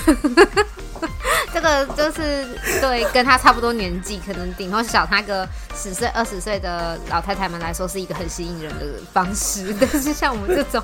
[1.55, 2.47] 这个就是
[2.81, 9.73] 对跟他差不多年纪，可能顶多小他个十岁、二十岁的老太太们来说，是一个很吸引人的方式。
[9.81, 10.83] 但是像我们这种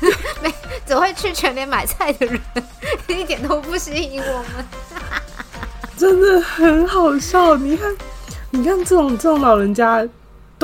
[0.42, 0.54] 没
[0.86, 2.38] 只会去全联买菜的人，
[3.08, 4.66] 一点都不吸引我们。
[5.96, 7.96] 真的很好笑，你看，
[8.50, 10.06] 你看这种这种老人家。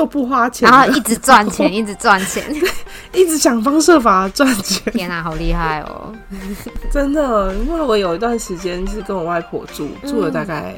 [0.01, 2.43] 都不花钱，然后一直赚钱，一直赚钱，
[3.13, 4.91] 一直想方设法赚钱。
[4.93, 6.11] 天啊，好厉害哦！
[6.91, 10.73] 真的，因为我有一段时间是跟我外婆住，嗯、住了大概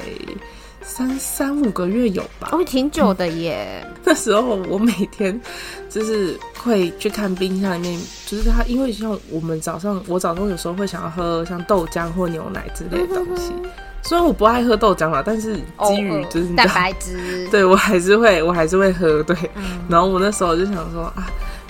[0.84, 3.82] 三三五个月有吧，哦，挺久的耶。
[3.86, 5.40] 嗯、那时候我每天
[5.88, 13.52] 就是会去看冰箱里面，就是它，因为像我们早上，我早上有时候会想要喝像豆浆或牛奶之类的东西。
[13.62, 13.70] 嗯
[14.06, 19.22] 虽然我不爱喝豆浆啦，但是基于就是蛋白质， 对我还是会，我还是会喝。
[19.22, 21.26] 对，嗯、然后我那时候就想说啊，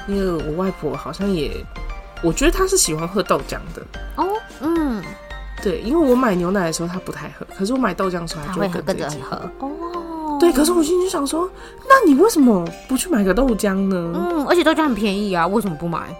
[0.08, 1.64] 因为我外婆好像也，
[2.24, 3.86] 我觉得她是喜欢喝豆浆的。
[4.16, 4.26] 哦，
[4.60, 5.00] 嗯，
[5.62, 9.36] 对，因为我买牛奶的时候他不太喝，可是我买豆浆的时候他就会跟着一起喝。
[9.60, 11.48] 哦，对，可是我心里就想说，
[11.88, 14.12] 那你为什么不去买个豆浆呢？
[14.14, 16.14] 嗯，而且豆浆很便宜啊，为什么不买？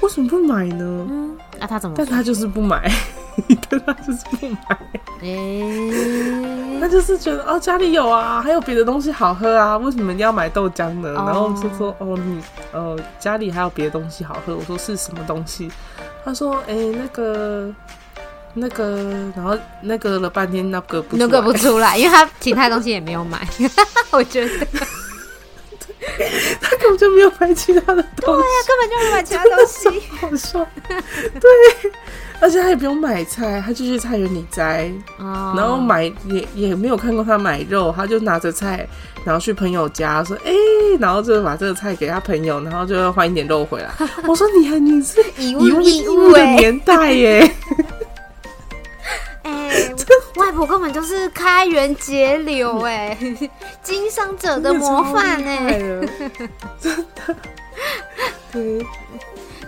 [0.00, 1.06] 为什么不买呢？
[1.10, 1.94] 嗯，那他怎么？
[1.96, 2.90] 但他就是不买。
[3.70, 4.76] 但他就是不买，
[5.22, 11.08] 哎、欸，他就是觉得哦，家里有啊，还有别的东西好喝啊，为什么一定要买豆浆呢？
[11.16, 14.54] 哦、然后就说哦，你哦，家里还有别的东西好喝。
[14.54, 15.70] 我说是什么东西？
[16.22, 17.72] 他说哎、欸，那个
[18.54, 18.96] 那个，
[19.36, 23.46] 然后那个了半天，那个不那个不出来， 因为他其他东西也没有买。
[24.10, 24.66] 我觉得
[26.60, 29.88] 他根本就没有买其他的东西，对呀，根本就没有买其他东西，
[30.20, 30.66] 好笑，
[31.40, 31.90] 对。
[32.42, 35.58] 而且他也不用买菜，他就去菜园里摘，oh.
[35.58, 38.88] 然后买也也没有看过他买肉，他就拿着菜，
[39.26, 43.90] 然后去朋友家说，哎、欸，然后就把这个菜给他朋友，然后就要换一点肉回来。
[44.26, 47.54] 我说你还你是以物易物的年代耶，
[50.36, 53.16] 外婆根本就是开源节流哎，
[53.82, 55.78] 经商者的模范哎，
[56.80, 57.36] 真的，
[58.52, 58.86] 对。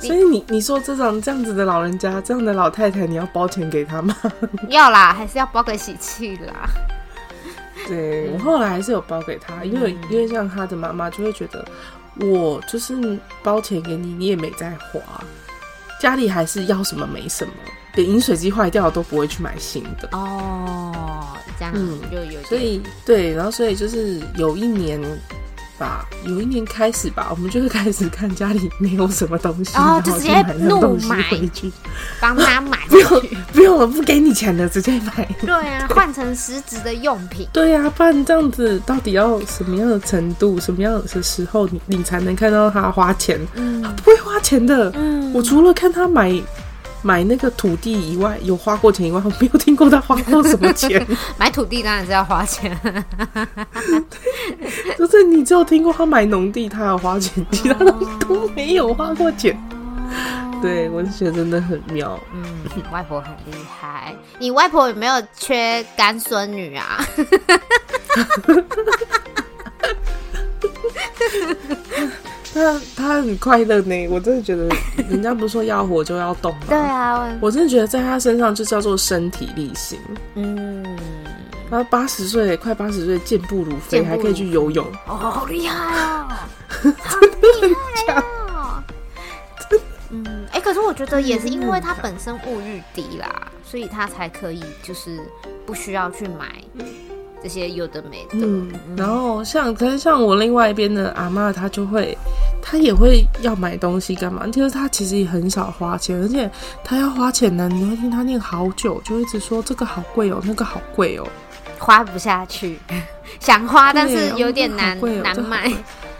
[0.00, 4.16] 所以你你说这种这样子的老人家，这样的老太太，你要包钱给他吗？
[4.68, 6.68] 要啦，还是要包个喜气啦。
[7.86, 11.64] 对，我后来还是有包给他，因为因为像他的妈妈就会觉得，
[12.18, 15.00] 我就是包钱给你，你也没在花，
[16.00, 17.52] 家里还是要什么没什么，
[17.94, 20.08] 连饮水机坏掉都不会去买新的。
[20.12, 25.00] 哦，这样嗯，就有所以对，然后所以就是有一年。
[25.78, 31.72] 吧，有一年开始吧，我们就会开始看家里没有什么东西，哦，就直接怒买回去，
[32.20, 35.28] 帮他买，不用不用了，不给你钱了，直接买。
[35.40, 37.48] 对啊，换成实质的用品。
[37.52, 43.40] 对啊，不然这样子到底要什么样的程度，什么样的时候你你才能看到他花钱？
[43.54, 44.92] 嗯，他不会花钱的。
[44.94, 46.40] 嗯，我除了看他买。
[47.02, 51.04] 买那个土地以外，有花过钱以外，我没有听过他花过什么钱。
[51.36, 52.78] 买土地当然是要花钱，
[54.96, 59.52] 就是你只有听过他买农地，他要花钱，其他东西都没有花过钱。
[59.68, 62.18] 哦、对，我是觉得真的很妙。
[62.32, 62.44] 嗯，
[62.92, 64.14] 外婆很厉害。
[64.38, 67.04] 你外婆有没有缺干孙女啊？
[72.54, 74.68] 他他很快乐呢，我真的觉得，
[75.08, 76.60] 人家不是说要活就要动吗？
[76.68, 79.98] 对啊，我真的觉得在他身上就叫做身体力行。
[80.34, 80.84] 嗯，
[81.70, 86.28] 他八十岁，快八十岁，健步如飞，还可以去游泳，哦，好厉害 哦，
[87.02, 87.74] 好厉
[88.06, 88.82] 害哦。
[90.10, 95.18] 嗯，哎、欸，可是我觉得也是因为他本身物欲低啦，所以他才可以就是
[95.64, 96.62] 不需要去买。
[97.42, 102.16] 这些有的没的，嗯，然后像可是像我另外一边的阿妈，她就会，
[102.62, 104.46] 她也会要买东西干嘛？
[104.46, 106.48] 就是她其实也很少花钱，而且
[106.84, 111.26] 她要花钱呢，你会听她念好久，就一直说这个好贵哦，那个好贵哦，
[111.78, 112.78] 花不下去，
[113.40, 115.72] 想花但是有点难、哦、难买。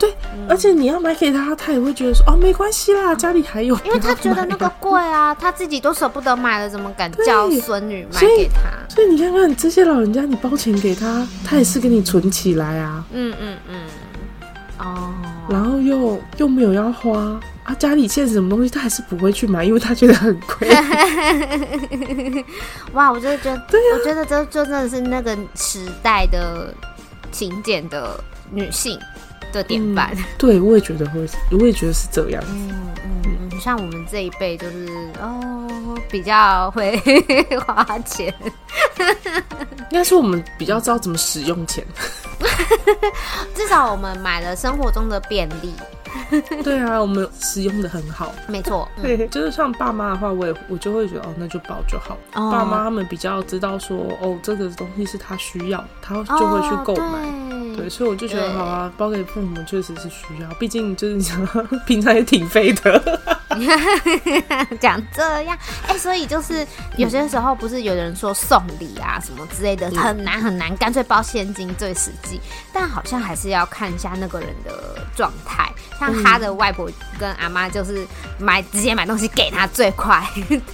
[0.03, 0.13] 对，
[0.49, 3.79] 而且你要买给他，他也会觉得说哦，没关系啦，家里还有。
[3.85, 8.63] 因为他觉得那个贵啊，他自己都舍不得买了，怎么敢叫孙女买给他？
[8.93, 13.05] 所以你看看这些老人家，你包钱给他，他也是给你存起来啊。
[13.13, 13.81] 嗯嗯嗯。
[14.79, 15.15] 哦。
[15.49, 20.69] 然后又又没有要花啊，家里现在什么东西他还是不会去买，因为他觉得很贵。
[22.93, 26.75] 哇，我就觉得，对啊，我觉得这就真的是那个时代的
[27.31, 28.19] 勤俭的
[28.51, 28.99] 女性。
[29.53, 32.49] 的典范、嗯，对，我也觉得会，我也觉得是这样子。
[32.53, 34.89] 嗯嗯嗯，像我们这一辈就是
[35.21, 35.69] 哦，
[36.11, 36.97] 比较会
[37.67, 38.35] 花钱，
[38.99, 41.87] 应该是我们比较知道怎么使用钱。
[43.55, 45.75] 至少我们买了生活中的便利。
[46.63, 48.89] 对啊，我们使用的很好，没错。
[49.03, 52.17] 对，就是像爸妈的话，我也我就会觉得哦，那就包就好。
[52.35, 57.03] 哦、爸妈他们比较知道说，哦，这个东西是他需要，他就会去购买。
[57.03, 61.47] 哦、对，对，所以我就觉得好啊，包给父母确实是需要，毕竟就是你想
[61.87, 63.21] 平常也挺废的。
[64.81, 72.41] 讲这样，哎、欸，所以就是有些时候不是有人说送礼啊什么之类的很难很难，干脆包现金最实际。
[72.73, 75.71] 但好像还是要看一下那个人的状态。
[76.03, 78.05] 像他的外婆跟阿妈就是
[78.39, 80.21] 买直接买东西给他最快，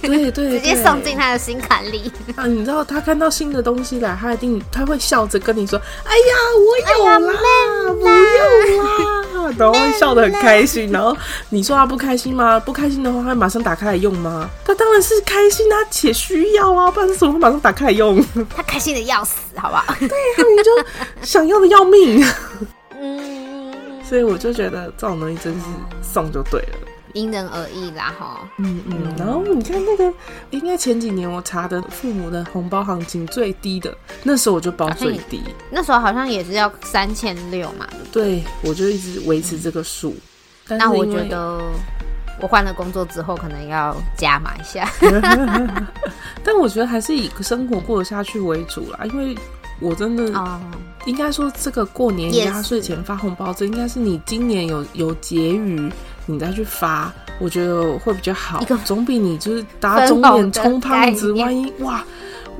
[0.01, 2.11] 对 对，直接送进他的心坎里。
[2.35, 7.39] 啊，你知道他看到新的东西来，他一定他会笑着跟你说：“哎呀，我有啦，
[7.93, 10.91] 不用啦。”然后会笑得很开心。
[10.91, 11.15] 然后
[11.49, 12.59] 你说他不开心吗？
[12.59, 14.49] 不开心的话，他会马上打开来用吗？
[14.65, 18.23] 他当然是开心，他且需要啊，不然怎么会马上打开来用？
[18.55, 19.93] 他开心的要死，好不好？
[19.99, 20.71] 对呀，你就
[21.21, 22.25] 想要的要命。
[22.99, 23.48] 嗯。
[24.09, 25.61] 所以我就觉得这种东西真是
[26.01, 26.79] 送就对了，
[27.13, 28.39] 因人而异啦哈。
[28.57, 30.11] 嗯嗯，然后你看那个，
[30.49, 37.87] 应该前几年我查的父母的红包行情最低的，那时候我就包最低，那时候好像也是要三千六嘛。
[38.11, 40.15] 对，我就一直维持这个数。
[40.67, 41.61] 那我觉得
[42.41, 44.89] 我换了工作之后，可能要加码一下。
[46.43, 49.37] 但我觉得还是以生活过得下去为主啦，因为。
[49.81, 50.33] 我真的，
[51.05, 55.91] 应该说这个过年压岁钱发红包，这应该是你今年有有结余，
[56.25, 61.31] 你再去发，我觉得会比较好，总比你就是打肿脸充胖子。
[61.33, 62.03] 万一哇，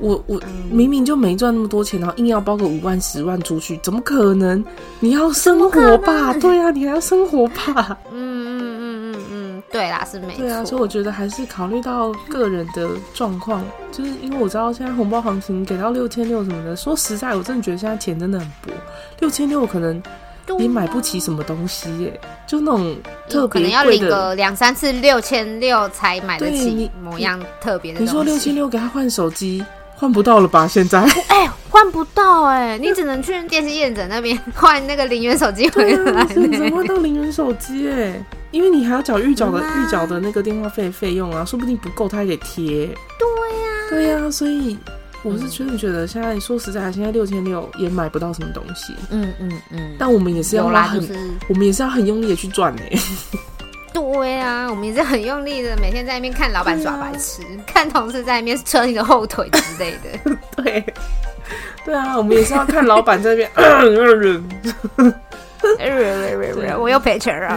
[0.00, 4.64] 我我明明就没赚那么多钱，然后硬要包个五万十万出去，怎么可能？
[4.98, 6.32] 你要生活吧？
[6.34, 7.96] 对啊，你还要生活吧？
[9.70, 9.72] 嗯。
[9.72, 10.42] 对啦，是没错。
[10.42, 18.72] 对啊，所以我觉得还是考虑到个人的状况，就是因为我知道现在红包行情给到六千六什么的，说实在，我真的觉得现在钱真的很薄，
[19.20, 20.02] 六千六可能
[20.58, 22.96] 你买不起什么东西耶，就那种
[23.28, 28.10] 特可能要领个两三次六千六才买得起某样特别的东西。
[28.10, 29.64] 你说六千六给他换手机，
[30.00, 30.66] 换不到了吧？
[30.66, 38.24] 现在 哎，换不到哎，你只能去电信验证那边 换那个零元手机回来，只能换到零元手机哎。
[38.50, 42.86] 因为你还要缴预缴的预缴的那个电话费费用啊，说不定不够，他还得贴。
[43.18, 43.26] 对
[43.60, 44.76] 呀，对呀，所以
[45.22, 48.94] 我是真的觉得现在说实在，现在六千六也买不到什么东西。
[49.10, 49.94] 嗯嗯嗯。
[49.98, 52.82] 但我们也是要很，就是、我们也是要很用力的去赚呢。
[53.92, 60.36] 对啊，我们也是很用力的，每天在那边看老板耍白痴，啊、 看同事在那边扯你的后腿之类的。
[60.62, 60.84] 对，
[61.84, 63.50] 对啊，我们也是要看老板在那边。
[66.78, 67.48] 我又赔钱了，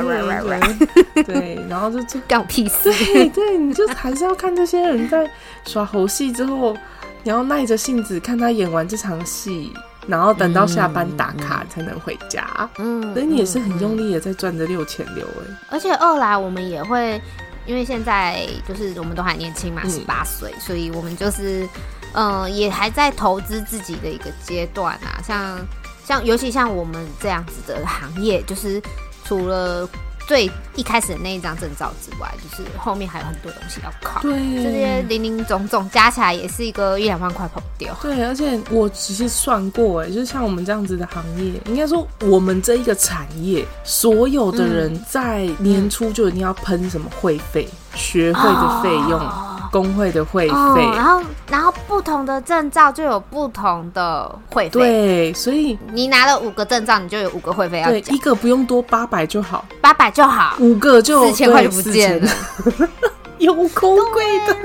[1.23, 2.91] 对， 然后就就干我屁事。
[2.91, 5.29] 对，对，你就还是要看这些人在
[5.65, 6.75] 耍猴戏之后，
[7.23, 9.71] 你要耐着性子看他演完这场戏，
[10.07, 12.69] 然后等到下班打卡才能回家。
[12.77, 15.55] 嗯，所以你也是很用力的在赚着六千六哎。
[15.69, 17.21] 而且二来我们也会，
[17.65, 21.67] 因为现在就是我们都还年轻嘛，十八岁，所以我们就是
[22.13, 25.59] 嗯，也还在投资自己的一个阶段啊，像。
[26.05, 28.81] 像尤其像我们这样子的行业，就是
[29.23, 29.87] 除了
[30.27, 34.21] 最一开始的那一张证照之外，就是后面还有很多东西要考。
[34.21, 37.95] 对，这些零零总总加起来也是一个一两万块跑不掉。
[38.01, 49.19] 对，而且我只是算过，哎，就是像我们这样子的行业，应该说我们这一个产业，所有的人在年初就一定要喷什么会费、嗯、学会的费用。
[49.19, 49.42] 哦
[49.73, 62.31] 工会的会费、哦，然后然后不同的证照就有不同的会费，对，所以你拿了五个证照，你就有五个会费要对，一个不用多，八百就好，八百就好，五个就四千块就不见了，
[63.39, 64.55] 有够贵的，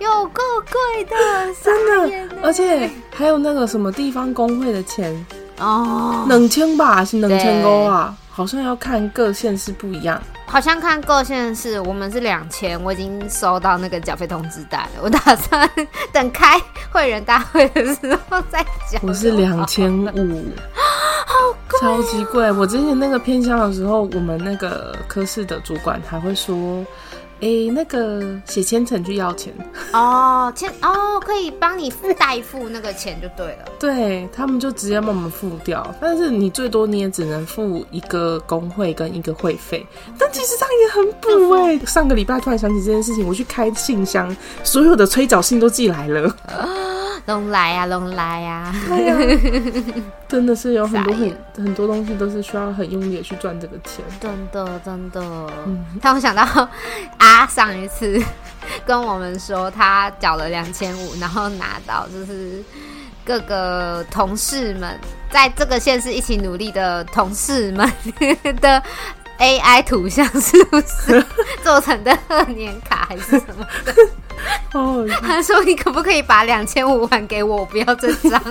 [0.00, 1.16] 有够贵的，
[1.62, 5.24] 真的，而且还有那个什么地方工会的钱。
[5.60, 10.20] 哦，冷清吧，是两千多啊，好像要看各县市不一样。
[10.52, 15.00] 好像看各县市，我们是两千，我已经收到那个缴费通知单了。
[15.00, 15.66] 我打算
[16.12, 19.00] 等开会员大会的时候再缴。
[19.00, 20.44] 我是两千五，
[21.24, 21.34] 好
[21.70, 22.52] 贵，超级贵。
[22.52, 26.84] 我之前那个偏乡的时候，我们那个科室的主管还会说。
[27.42, 29.52] 哎、欸，那个写千层去要钱
[29.92, 33.64] 哦，千哦，可以帮你代付那个钱就对了。
[33.80, 39.84] 对，他们就直接帮我们付掉，但是你最多你也只能付一个工会跟一个会费，
[40.16, 41.84] 但其实这样也很补哎、欸。
[41.84, 46.36] 上个礼拜突然想起这件事情，我去开信箱，所有的催缴信都寄来了。
[47.26, 48.74] 龙来呀，龙来 呀！
[50.26, 54.04] 真的是有很多很很多东西都是需要很用力的去赚这个钱。
[54.18, 55.20] 真的，真的。
[55.64, 56.42] 嗯，但我想到
[57.18, 58.22] 啊，上一次
[58.86, 62.62] 跟我们说他缴了两千五，然后拿到就是
[63.24, 64.98] 各个同事们
[65.30, 67.92] 在这个县市一起努力的同事们
[68.60, 68.82] 的
[69.38, 71.24] AI 图像，是不是
[71.64, 73.94] 做成的贺年卡还是什么的？
[74.72, 77.58] 哦，他说：“你可不可以把两千五还给我？
[77.58, 78.42] 我不要这张。”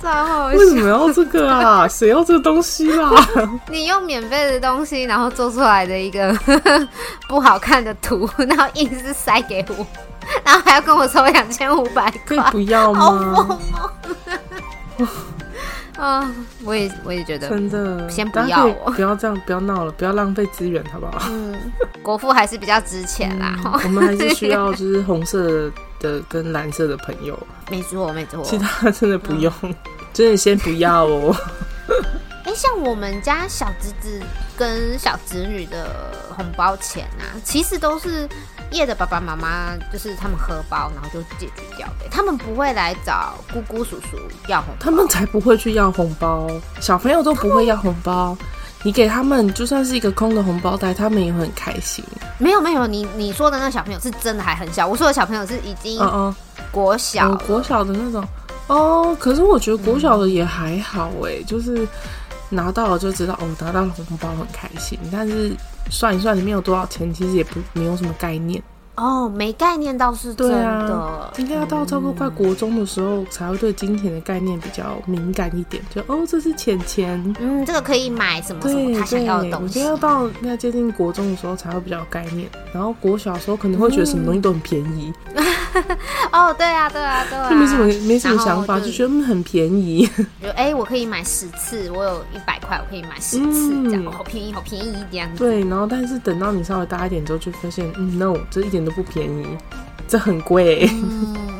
[0.00, 0.58] 超好笑！
[0.58, 1.86] 为什么要这个啊？
[1.88, 3.10] 谁要这个东西啦？
[3.68, 6.32] 你用免费的东西，然后做出来的一个
[7.28, 9.86] 不好看的图，然后硬是塞给我，
[10.44, 13.34] 然后还要跟我收两千五百块，可以不要吗？
[13.34, 13.60] 好
[16.04, 16.30] 啊、哦，
[16.64, 21.26] 我也我也觉得真的，先不要我，不要这样，不要闹了，不要浪费资源，好不好？
[21.28, 21.56] 嗯，
[22.04, 23.56] 国父还是比较值钱啦。
[23.64, 25.68] 嗯、我们还是需要就是红色
[25.98, 27.38] 的跟蓝色的朋友。
[27.70, 29.74] 没错，没错，其他真的不用，嗯、
[30.12, 31.34] 真的先不要哦。
[32.44, 34.22] 哎、欸，像我们家小侄子
[34.56, 38.28] 跟小侄女的红包钱啊，其实都是。
[38.70, 42.06] 叶的爸爸妈妈就是他们荷包，然后就解决掉的。
[42.10, 46.46] 他们不会来找姑姑叔叔要红包，他们才不会去要红包。
[46.78, 48.36] 小朋友都不会要红包，
[48.82, 52.04] 你给他们就算是一个空的红包袋，他们也会很开心。
[52.38, 54.86] 没有没有，你你说的那个小朋友是真的还很小。
[54.86, 56.34] 我说的小朋友是已经嗯嗯
[56.70, 58.24] 国小、国小的那种
[58.68, 59.16] 哦。
[59.18, 61.86] 可是我觉得国小的也还好哎、欸，就是
[62.48, 65.52] 拿到了就知道哦，拿到了红包很开心，但是。
[65.90, 68.62] 算一算里面有多少钱，其实也不没有什么概念
[68.98, 75.80] 哦，没概念倒是真的，啊、应该要到差不多快国中的时候，才会对金钱的概念比较敏感一点。
[75.88, 79.78] 就哦，这是钱钱，嗯，这个可以买什么什么他想要的东西。
[79.78, 85.12] 我觉得要到应该接近国中的时候才会比较有概念，然后国小的时候可能会觉得什么东西都很便宜。
[85.34, 85.44] 嗯
[86.32, 90.08] 哦，对啊，对啊，对啊，就没什么没什么想法，就，就觉得很便宜。
[90.42, 95.38] 就哎、欸，我可以买十次，我有一百块，我可以买十次，这样、嗯、好便宜，好便宜这样子。
[95.38, 99.46] 对，然后但是等到你稍微大一点之后，就发现，嗯，no，这一点都不便宜，
[100.06, 100.88] 这很贵。
[100.92, 101.57] 嗯，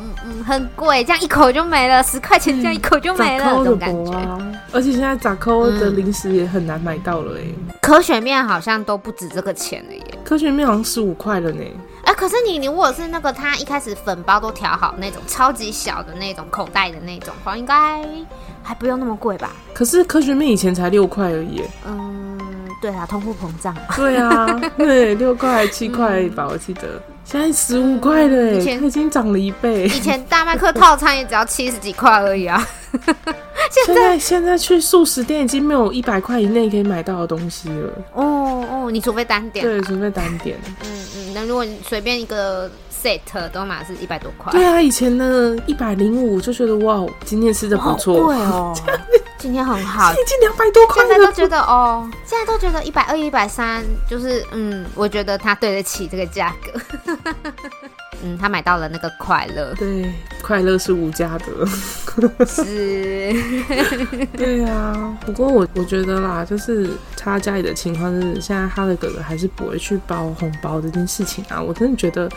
[0.49, 4.11] 很贵，这样一口就没了，十块钱这样一口就没了，这种感觉。
[4.71, 7.55] 而且现在杂扣的零食也很难买到了哎、欸。
[7.81, 11.61] 可选面好像都不止这个钱了耶，科学面好像十五块了呢。
[12.03, 18.03] 哎、欸，可是你你如果是那个他一开始粉包都调好那种超级小的那种口袋的那种话，应该
[18.63, 19.51] 还不用那么贵吧？
[19.73, 21.61] 可是科学面以前才六块而已。
[21.87, 22.39] 嗯，
[22.81, 23.75] 对啊，通货膨胀。
[23.95, 24.47] 对啊，
[24.77, 27.01] 对，六块七块吧，我记得。
[27.31, 29.85] 现在十五块了，以前已经涨了一倍。
[29.85, 32.67] 以前大麦克套餐也只要七十几块而已啊。
[33.85, 37.93] 现在现在去素食店已经没有一百块以内可以买到的东西了。
[38.13, 40.57] 哦哦，你除非单点，对，除非单点。
[40.83, 42.67] 嗯嗯，那如果你随便一个
[43.01, 44.51] set 都嘛是一百多块。
[44.51, 48.15] 对啊，以前呢一百零五就觉得哇，今天吃的不错。
[48.27, 48.73] 对哦，
[49.37, 51.09] 今天很好，已经两百多块了。
[51.09, 56.79] 现在都觉得哦，现在都觉得一百二、一百三，就是嗯，我觉得他对得起这个价格。
[58.23, 60.11] 嗯，他买到了那个快乐，对，
[60.41, 61.65] 快乐是无价的，
[62.45, 63.33] 是，
[64.37, 65.17] 对啊。
[65.25, 71.61] 不过我我觉得啦，就是他家里的情况是，现在他的哥哥还是不会去包红包这件事情啊。
[71.61, 72.29] 我真的觉得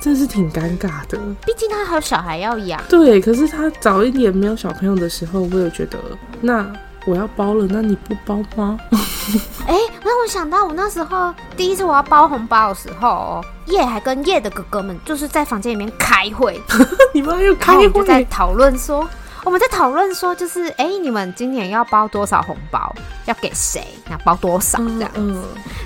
[0.00, 2.82] 真的是挺尴尬的，毕竟他还有小孩要养。
[2.88, 5.98] 对，可是他早一点没有小朋友的时候，我有觉得
[6.40, 6.70] 那。
[7.06, 8.78] 我要包了，那你不包吗？
[9.66, 9.80] 哎、欸，
[10.10, 16.60] 让我想到我那时候第一次我要包红包的时候，叶还跟叶的哥哥们就是在房间里面开会，
[17.14, 19.08] 你们还有开会，就在讨论说。
[19.44, 22.94] 我们在讨论说，就是哎、欸，你们今年要包多少红包？
[23.26, 23.86] 要给谁？
[24.08, 25.18] 那包多少这样子？
[25.18, 25.42] 嗯嗯、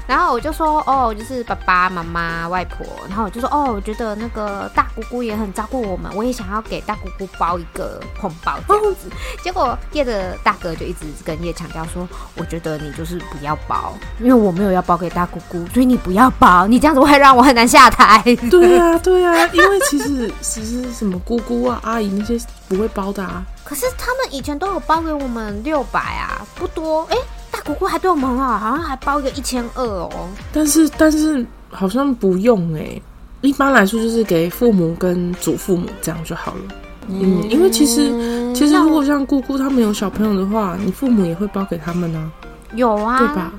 [0.06, 2.86] 然后我就说，哦，就是爸爸妈妈、外婆。
[3.08, 9.08] 然后我就说，哦，我觉得那个大姑姑也很照顾我们，我也想要给大姑姑包一个红包这样子。
[9.42, 18.22] 结果叶的大哥就一直跟叶强调说，我觉得你就是不要包，因为我没有要包给大姑姑，所以你不要包，你这样子会让我很难下台。
[18.50, 22.38] 对啊，对啊，因为其实其实什么姑姑啊、阿姨那些
[22.68, 23.44] 不会包的啊。
[23.64, 27.02] 可是他们以前都有包给我们六百啊，不多。
[27.10, 30.28] 哎、欸，大姑姑还对我们很好，好像还包一个一千二哦。
[30.52, 33.02] 但是但是好像不用哎、欸，
[33.40, 36.60] 一般来说就是给父母跟祖父母这样就好了。
[37.08, 38.10] 嗯，嗯因为其实
[38.54, 42.26] 其实如果像姑姑他们有小朋友的话，你父母也会包给他们呢、啊。
[42.74, 43.52] 有啊，对吧？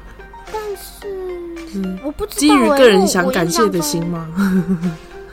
[0.51, 1.08] 但是，
[1.74, 4.28] 嗯我不知道、欸、基于个人想感谢的心吗？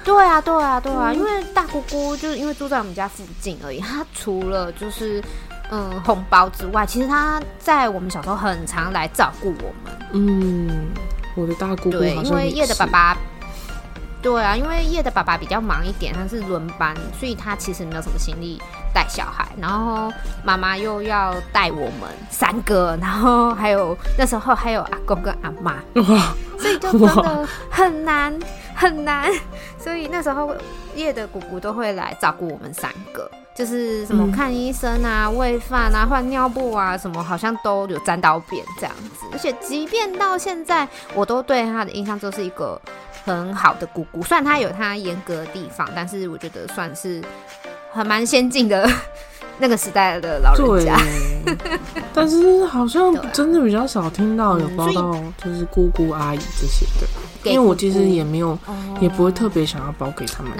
[0.04, 3.78] 对啊，对啊，对啊，因为大姑姑就是因为住在我们家附近而已。
[3.82, 5.22] 她除了就是
[5.70, 9.98] 嗯红包之外，其实她在我们小时候很常来照顾我们。
[10.12, 10.88] 嗯，
[11.36, 13.16] 我的大姑姑对，因为叶的爸爸，
[14.20, 18.60] 对啊，因为叶的爸爸比较忙一点，他是轮班，所以他其实没有什么心力
[18.92, 19.48] 带小孩。
[19.58, 20.12] 然后
[20.44, 25.74] 妈妈又要带我们三个，然后还有那时候还有阿公跟阿妈，
[26.12, 28.36] 哇，所以就真的很难。
[28.82, 29.30] 很难，
[29.78, 30.52] 所以那时候
[30.96, 39.24] 夜的姑姑都会来照顾我们三个，就是什么看医生啊、喂饭啊、换尿布啊，什么好像都有沾到边这样子。
[39.30, 42.80] 而且即便到现在，我都对她的印象就是一个
[43.24, 44.20] 很好的姑姑。
[44.24, 47.22] 虽然她有她严格的地方，但是我觉得算是
[47.92, 48.90] 很蛮先进的。
[49.58, 50.96] 那个时代的老人家，
[52.12, 58.58] 但是好像真的比较少听到有包到就是姑姑阿姨这些的，因为我其实也没有，
[59.00, 60.52] 也不会特别想要包给他们，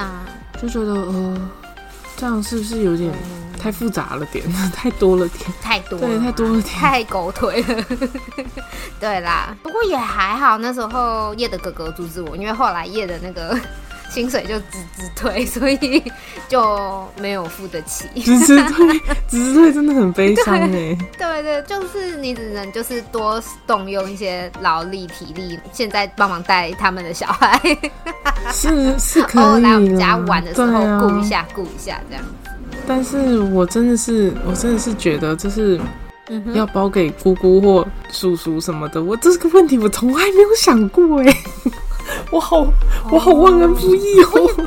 [0.60, 1.50] 就觉得呃，
[2.16, 3.12] 这样是不是有点
[3.58, 7.84] 太复杂了点， 太多了点，太多，对，太多了点，太狗腿了，
[9.00, 13.58] 对啦，不过也还好，那时候叶的哥哥阻止我，因为后来叶的那个。
[14.12, 16.02] 薪水就直直退， 所以
[16.48, 18.04] 就没有付得起。
[18.20, 18.86] 直直退，
[19.26, 20.68] 直直退真的很悲伤哎。
[20.68, 27.58] 对，对对，就是你只能就是多动用一些劳力体力，现在帮忙带他们的小孩。
[28.52, 29.62] 是是可以。
[29.62, 32.24] 来我们家玩的时候顾一下顾、啊、一下这样。
[32.86, 35.80] 但是我真的是，我真的是觉得就是
[36.52, 41.36] 要包给姑姑或叔叔什么的，我这个问题我从来没有想过哎。
[42.30, 42.66] 我好，
[43.10, 44.66] 我好忘恩负义哦！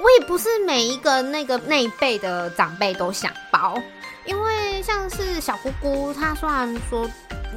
[0.00, 3.80] 我也，不是每一个那个那一辈的长辈都想包，
[4.24, 7.08] 因为像是小姑姑，她虽然说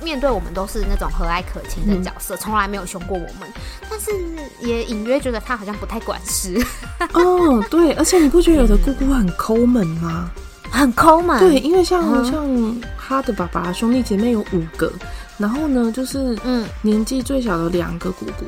[0.04, 3.52] 面对我们都是那种和蔼可亲的角色，从、嗯、来没有凶过我们，
[3.90, 4.12] 但是
[4.60, 6.64] 也隐约觉得她好像不太管事。
[7.14, 10.30] 哦，对，而且你不觉得有的姑姑很抠门吗？
[10.70, 11.40] 很抠门。
[11.40, 14.92] 对，因为像、嗯、像他的爸爸兄弟姐妹有五个，
[15.38, 18.46] 然后呢，就是嗯，年纪最小的两个姑姑。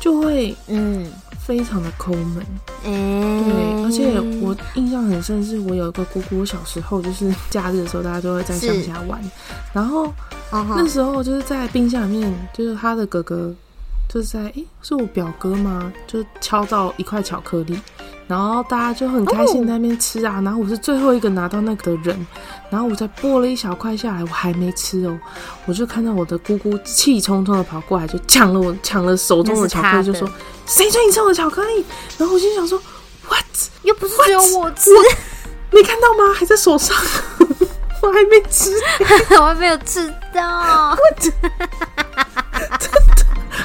[0.00, 1.06] 就会嗯，
[1.38, 2.44] 非常的抠门，
[2.84, 9.20] 嗯，对，而且我印象很深，是我有一个姑姑，小时候就是假日的时候，大家都会在乡下玩，
[9.74, 10.10] 然后
[10.50, 13.54] 那时候就是在冰箱里面，就是他的哥哥，
[14.08, 15.92] 就是在诶、欸，是我表哥吗？
[16.06, 17.78] 就敲到一块巧克力。
[18.30, 22.26] 然后大家就很开心在那边吃啊，然后我是最后一个拿到那个的人，
[22.70, 25.18] 然后我才剥了一小块下来，我还没吃哦，
[25.66, 30.30] 我就看到我的姑姑气冲冲的跑过来，就抢了我抢了手中的巧克力，就说
[30.64, 31.84] ：“谁准你吃我的巧克力？”
[32.18, 32.80] 然后我心想说
[33.28, 33.44] ：“What？
[33.82, 34.90] 又不是只有我吃，
[35.72, 36.32] 没看到吗？
[36.32, 36.96] 还在手上，
[38.00, 38.70] 我还没吃，
[39.40, 40.96] 我还没有吃到。”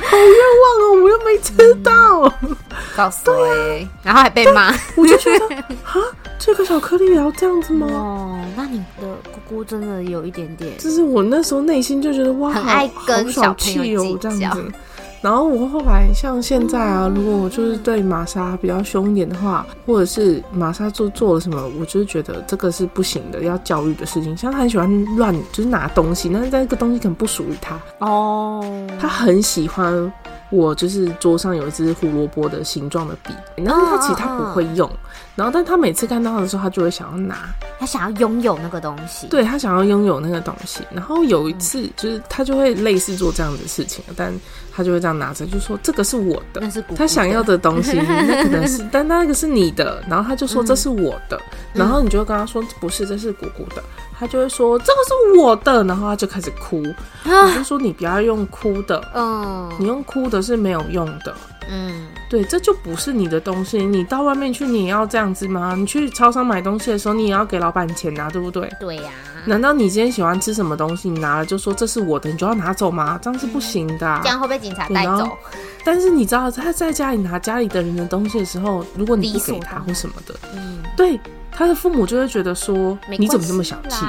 [0.09, 2.23] 好冤枉哦，我又没吃到。
[2.41, 2.55] 嗯
[2.95, 3.47] 告诉我，
[4.03, 5.95] 然后还被骂，我就觉得啊，
[6.39, 7.87] 这个巧克力也要这样子吗？
[7.89, 14.57] 哦，那你的姑姑真的有一点点，就是我那时候内心就觉得哇，很爱跟小朋友计较。
[15.25, 24.37] 然后我后来像现在啊，如果我就是对玛莎比较凶一点的话，或者是玛莎做做了什么，我就是觉得这个是不行的，要教育的事情。
[24.37, 28.63] 像他很喜欢乱就是拿东西，但是这个东西可能不属于他哦，
[28.99, 30.13] 他很喜欢。
[30.51, 34.89] 我就是桌上有一支胡萝卜的形状的笔，但是他其实他不会用，
[35.35, 37.49] 然后但他每次看到的时候，他就会想要拿，
[37.79, 40.81] 他想要拥有那个东西，对，他想要拥有那个东西。
[40.91, 44.31] 然后有一次就是他就会类似做这样的事情，但
[44.75, 46.61] 他就会这样拿着，就说这个是我的，
[46.97, 47.93] 他想要的东西，
[48.27, 51.39] 那可能是，但那个是你的，然后他就说这是我的，
[51.71, 53.81] 然后你就会跟他说不是，这是姑姑的。
[54.17, 56.81] 他就会说这个是我的，然后他就开始哭。
[57.25, 61.35] 我就说你不要用哭的，嗯，你用哭的是没有用的，
[61.69, 63.85] 嗯，对，这就不是你的东西。
[63.85, 65.75] 你到外面去，你也要这样子吗？
[65.77, 68.69] 你去超商买东西的时候，你也要给老板钱啊，对不对？
[68.79, 69.11] 对呀。
[69.45, 73.19] 难道你今天喜欢吃什么东西，你拿了就说这是我的，你就要拿走吗？
[73.21, 74.21] 这样是不行的啊。
[74.23, 75.37] 这样会被警察带走。
[75.83, 81.19] 但是你知道他在家里拿家里的人的东西的时候，如果你不给他或什么的，嗯，对。
[81.55, 84.05] 他的父母就会觉得说：“你怎么这么小气？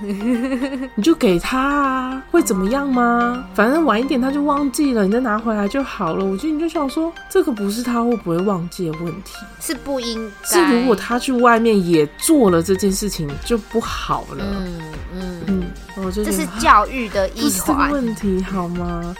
[0.94, 3.44] 你就给他啊，会怎么样吗？
[3.54, 10.58] 反正晚一点他就忘记了，你再拿回来就好了。”我觉得你就想说，这个不是他会不会忘记的问题，是不应该。
[10.70, 14.44] 是如果他去外面也做了这件事情，就不好了。
[14.56, 14.80] 嗯
[15.12, 15.64] 嗯嗯，
[15.98, 19.14] 我觉得这是教育的一环问题，好吗？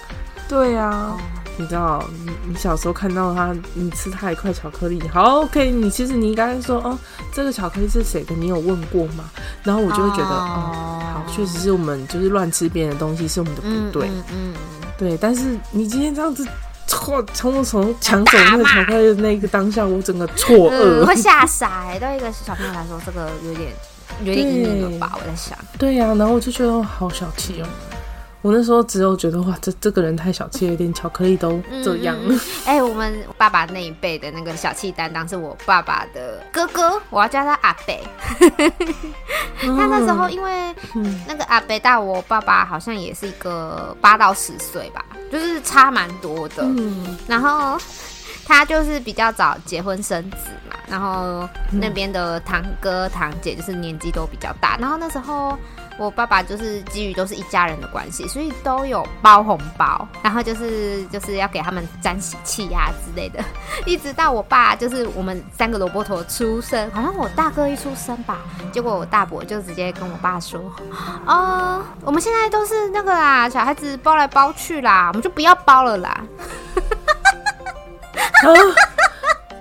[0.48, 1.14] 对啊。
[1.58, 6.98] 你知道，你你小时候看到他，你吃他一块巧克力，好，OK，你其实你应该说，哦，
[7.32, 8.34] 这个巧克力是谁的？
[8.34, 9.24] 你有问过吗？
[9.62, 14.54] 然后我就会觉得，哦，哦好，确实是我们就是乱吃别人的东西是我们的不对，嗯，嗯，嗯
[14.98, 15.16] 对。
[15.16, 16.46] 但是你今天这样子
[16.86, 21.98] 错，从从抢走那个巧克力的那个当下，我整个错愕，嗯、会吓傻、欸。
[21.98, 23.72] 对一个小朋友来说，这个有点
[24.22, 25.12] 有点阴影了吧？
[25.14, 27.66] 我在想，对呀、啊，然后我就觉得好小气哦。
[28.46, 32.14] 我那时候只有觉得哇，这这个人太小气了，连巧克力都这样。
[32.64, 37.98] 哎、嗯欸，我们爸爸那一辈的那个小气担当是我爸爸的哥哥，我要叫他阿伯。
[39.58, 40.72] 他那时候因为
[41.26, 46.62] 那个阿伯大我爸爸好像也是一个八到十岁吧，就是差蛮多的。
[46.62, 47.76] 嗯，然后
[48.44, 50.36] 他就是比较早结婚生子
[50.70, 55.58] 嘛，然后那边的堂哥堂姐就是年纪都比较大，然后那时候。
[55.98, 63.42] 我爸爸就是基于都是一家人的关系，所以都有包红包，然后就是就是要给他们沾喜气呀之类的。
[63.86, 68.38] 一直到我爸就是我们三个萝卜头出生，好像我大哥一出生吧，
[68.72, 70.60] 结果我大伯就直接跟我爸说
[71.26, 76.24] ：“哦，我们现在都是那个啦，小孩子包来包去啦，我们就不要包了啦。”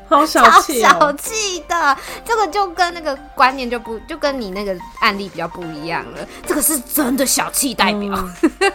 [0.10, 6.20] 好小气、喔，小气的，这个就跟那个观念就不就跟你那个案例比较不一样了。
[6.46, 8.30] 这个是真的小气代表。
[8.52, 8.72] 嗯、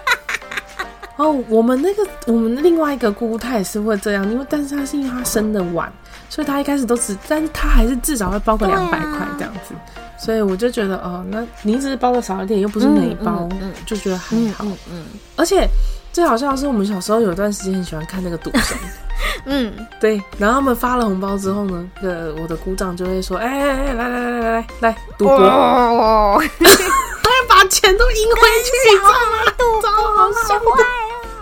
[1.16, 5.92] 哦，我们那个我们另外一个姑姑她也是会这样，因为但是她是因为她生的晚，
[6.28, 9.74] 所以她一开始都只，但是她还是至少会包个两百块这样子。
[9.74, 9.80] 啊、
[10.18, 14.64] 所以我就觉得哦，那你只是包的少一点，又不是没包，嗯嗯嗯、就觉得还好。
[14.64, 15.04] 嗯，嗯，
[15.36, 15.68] 而且
[16.12, 18.76] 最好笑的是，我们小时候有段时间很喜欢看那个赌神。
[19.44, 25.38] 嗯，对，然后他们发了红包之后呢，那个我的姑丈就会说：“哎哎哎，来来来来来来，赌博，
[26.60, 29.52] 他要把钱都赢回去，你知道吗？
[29.56, 30.28] 赌博好
[30.72, 30.82] 坏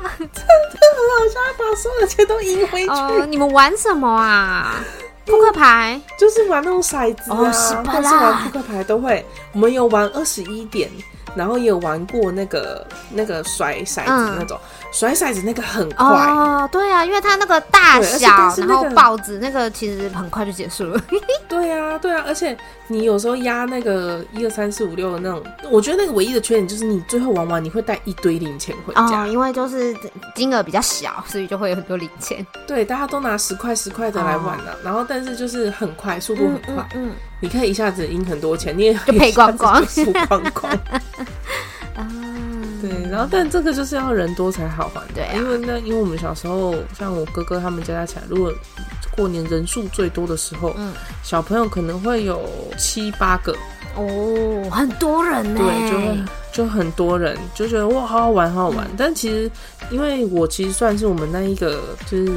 [0.03, 3.27] 啊，真的很好笑，把所有的钱都赢回去。
[3.29, 4.75] 你们玩什么啊？
[5.25, 9.25] 扑克牌，就是玩那种骰子啊，或是玩扑克牌都会。
[9.53, 10.91] 我们有玩二十一点。”
[11.35, 21.01] 然后也有玩过那个那个甩骰子那种、嗯、甩骰子那个很快哦，对啊，因为它那个大小，那个、然后报纸那个其实很快就结束了。
[21.49, 29.95] 对啊，对啊，而且你有时候压那个一二三四五六的那种，我觉得那个唯一的缺点就是你最后玩完你会带一堆零钱回家，哦、因为就是
[30.35, 32.45] 金额比较小，所以就会有很多零钱。
[32.67, 36.89] 对，大家都拿十块十块的来玩了、啊，哦、然后但是就是很快，速度很快。
[36.95, 37.07] 嗯。
[37.07, 40.77] 嗯嗯你可以一下子赢很多钱，你也就赔光光，输光光。
[42.91, 48.53] 啊，对，然后但这个就是要人多才好玩，对、啊，因为那因为我们小时候，像我哥哥他们加加起来，如果
[49.17, 52.43] 过年人数最多的时候，嗯，小朋友可能会有
[52.79, 53.53] 七八个
[53.97, 58.87] 哦，很多人呢，对，就会就很多人就觉得哇，好好玩，好好玩。
[58.87, 59.51] 嗯、但其实，
[59.91, 62.31] 因为我其实算是我们那一个就是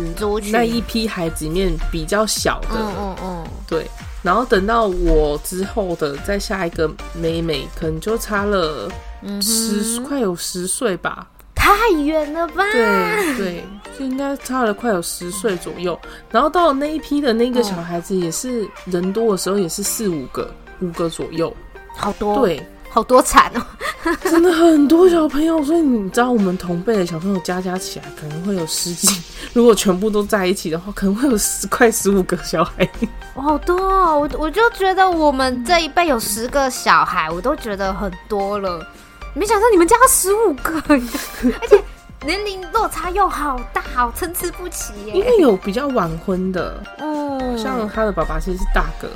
[0.51, 3.85] 那一批孩子里面比较小的，嗯嗯嗯，对。
[4.23, 12.63] 然后等到我之后的再下一个妹妹，可能就差了十、嗯、哼快有十岁吧，太太远了吧？
[12.71, 13.65] 对对，
[13.97, 15.99] 就应该差了快有十岁左右。
[16.29, 21.55] 然后到了那一批的那个小孩子，也是人多的时候，也是四五个、五个左右，
[21.95, 23.61] 好多，对，好多惨哦，
[24.23, 25.63] 真的很多小朋友。
[25.63, 29.21] 所以你知道，我们同辈的小朋友加加起来可能会有十几，
[29.53, 32.89] 如果全部都在一起的话，可能会有十快十五个小孩。
[33.33, 38.85] 好多哦，我我就觉得我们这一辈有十个小孩，我都觉得很多了。
[39.33, 41.81] 没想到你们家十五个， 而且
[42.25, 45.13] 年龄落差又好大，好参差不齐耶。
[45.13, 49.07] 因为有比较晚婚的，嗯，像他的爸爸其实是大哥。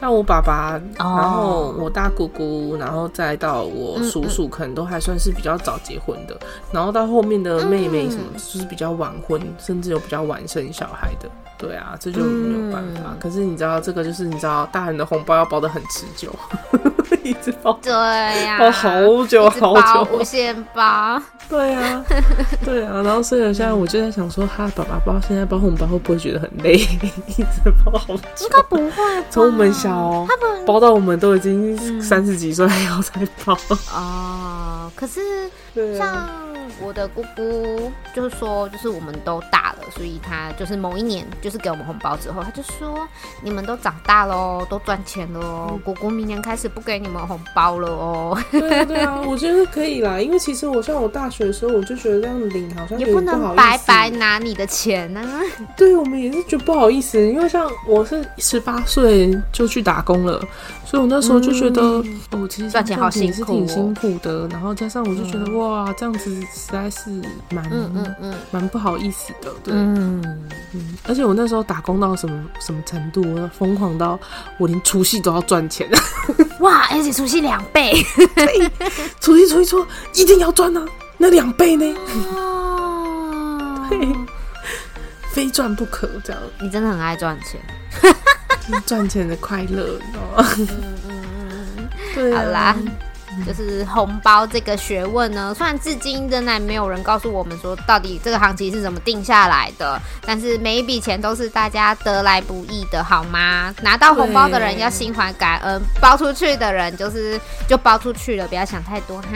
[0.00, 6.34] 像我爸爸，然后我大姑姑，然后再到我叔叔，可能都还算是比较早结婚的。
[6.72, 11.28] 然后到后面的妹妹什么，就是比较晚婚，甚至有比较晚生小孩的。
[11.58, 13.14] 对啊，这就没有办法。
[13.20, 16.34] 可是你知道，这个就是你知道，大人的红包要包的很持久，
[17.22, 18.90] 一直包，对呀，包好
[19.26, 21.20] 久好久，无限包。
[21.48, 22.04] 对啊，
[22.64, 23.02] 对啊。
[23.02, 26.74] 然后所以现在我就在想说，他爸爸包现在包红包会不会觉得很累？
[27.26, 29.02] 一直包好久，应该不会。
[29.30, 30.26] 从我们小。
[30.28, 33.12] 他们包到我们都已经三十几岁还要再
[33.44, 33.56] 包
[33.92, 35.50] 哦，可是
[35.96, 36.28] 像
[36.80, 43.06] 我的姑姑就是说，就是我们都大了，所以他就是某一年就是给我们红包之后，他就说
[43.42, 48.38] 你们都长大喽，都赚钱了哦，姑姑明年开始不给你们红包了哦。
[48.50, 55.20] 对啊，对啊，我觉得可以啦，因为其实我像我大学的时候，我就觉得这样领好像也不能白白拿你的钱呢。
[55.76, 60.40] 对，我们也是觉得不好意思，因为像我是十八岁就去打工了。
[60.84, 64.48] 所以我那时候就觉得，哦、嗯，其实赚钱好辛苦，是挺辛苦的。
[64.48, 67.10] 然后加上我就觉得，嗯、哇，这样子实在是
[67.50, 69.52] 蛮，嗯嗯嗯，蛮不好意思的。
[69.62, 70.38] 对，嗯
[70.74, 70.96] 嗯。
[71.06, 74.18] 而且我那时候打工到什么什么程度，我疯狂到
[74.58, 75.88] 我连除夕都要赚钱。
[76.60, 77.92] 哇，而且除夕两倍，
[79.20, 80.84] 除夕除夕除一定要赚啊！
[81.18, 81.94] 那两倍呢？
[82.36, 83.98] 哦，对，
[85.32, 86.08] 非赚不可。
[86.24, 87.60] 这样，你真的很爱赚钱。
[88.86, 90.48] 赚钱的快乐，你知道吗？
[90.58, 90.68] 嗯
[91.08, 91.24] 嗯
[91.78, 92.76] 嗯，对、啊，好啦，
[93.46, 103.74] 就是红包这个学问呢，虽然至今仍然没有人告诉我们说到底这个行情是怎么定下来的，但是每一笔钱都是大家得来不易的，好吗？
[103.82, 109.28] 拿到红包的人要心怀感恩，包出去的人就是就包出去了，不要想太多哈。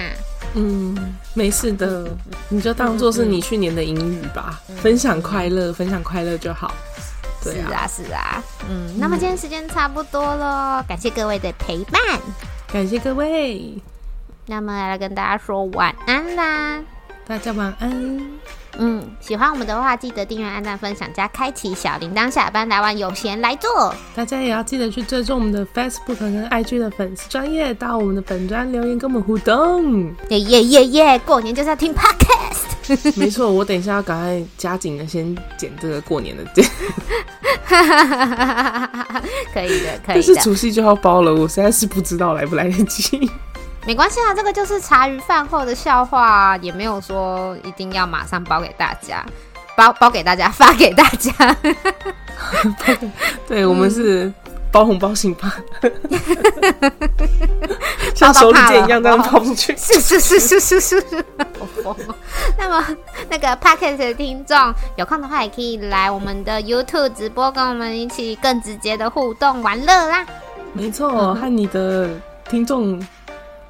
[0.54, 2.06] 嗯，没事的，
[2.48, 6.72] 你就当做是你去年的英语吧，分享快乐，分享快乐就好。
[7.42, 12.00] 是啊，是啊，嗯，那么今天时间差不多了，感谢各位的陪伴，
[12.74, 13.72] 感谢各位，
[14.46, 16.82] 那么来跟大家说晚安啦，
[17.24, 18.20] 大家晚安，
[18.78, 33.14] 嗯，喜欢我们的话，记得订阅、按赞、分享、加开启小铃铛，下班来玩有闲来做，大家也要记得去追踪我们的 Facebook 跟 IG 的粉丝专业，到我们的粉专留言跟我们互动，耶耶耶耶，过年就是要听 Podcast。
[33.16, 36.62] 没错，我等一下要赶快加紧的先剪这个过年的剪，
[39.54, 40.22] 可以的，可以的。
[40.22, 43.30] 但是除夕就要包了，我实在是不知道来不来得及。
[43.86, 49.24] 没关系啊，这个就是茶余饭后的笑话，也没有说一定要马上包给大家，
[49.76, 51.56] 包包给大家，发给大家。
[53.46, 54.32] 对，我们是。
[54.72, 55.54] 包红包型吧，
[58.12, 59.72] 像手里剑一样这样抛出去。
[59.76, 61.24] 是是是是是是是。
[62.58, 62.84] 那么
[63.30, 70.26] 那个 Podcast 的听众有空的话，也可以来我们的 YouTube 直播，跟我们一起更直接的互动玩乐啦。
[70.72, 72.10] 没错，和你的
[72.50, 73.00] 听众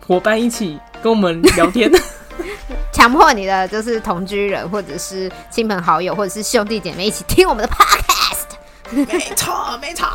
[0.07, 1.91] 伙伴一起跟我们聊天。
[2.93, 8.55] 强迫你的就是同居人，或者是亲朋好友，或者是兄弟姐妹一起听我们的 Podcast。
[8.91, 10.07] 没错，没错，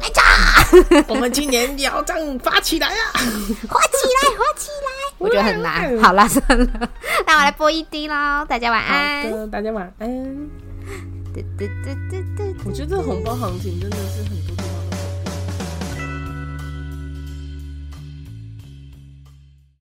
[0.00, 1.04] 没错。
[1.08, 3.12] 我们今年要这样发起来啊！
[3.14, 5.14] 发起来，发起来！
[5.18, 5.96] 我觉得很难。
[6.00, 6.90] 好了，算了，
[7.26, 8.44] 那我来播一滴喽。
[8.48, 9.50] 大家晚安。
[9.50, 10.48] 大家晚安。
[12.64, 14.67] 我觉得这红包行情真的是很多。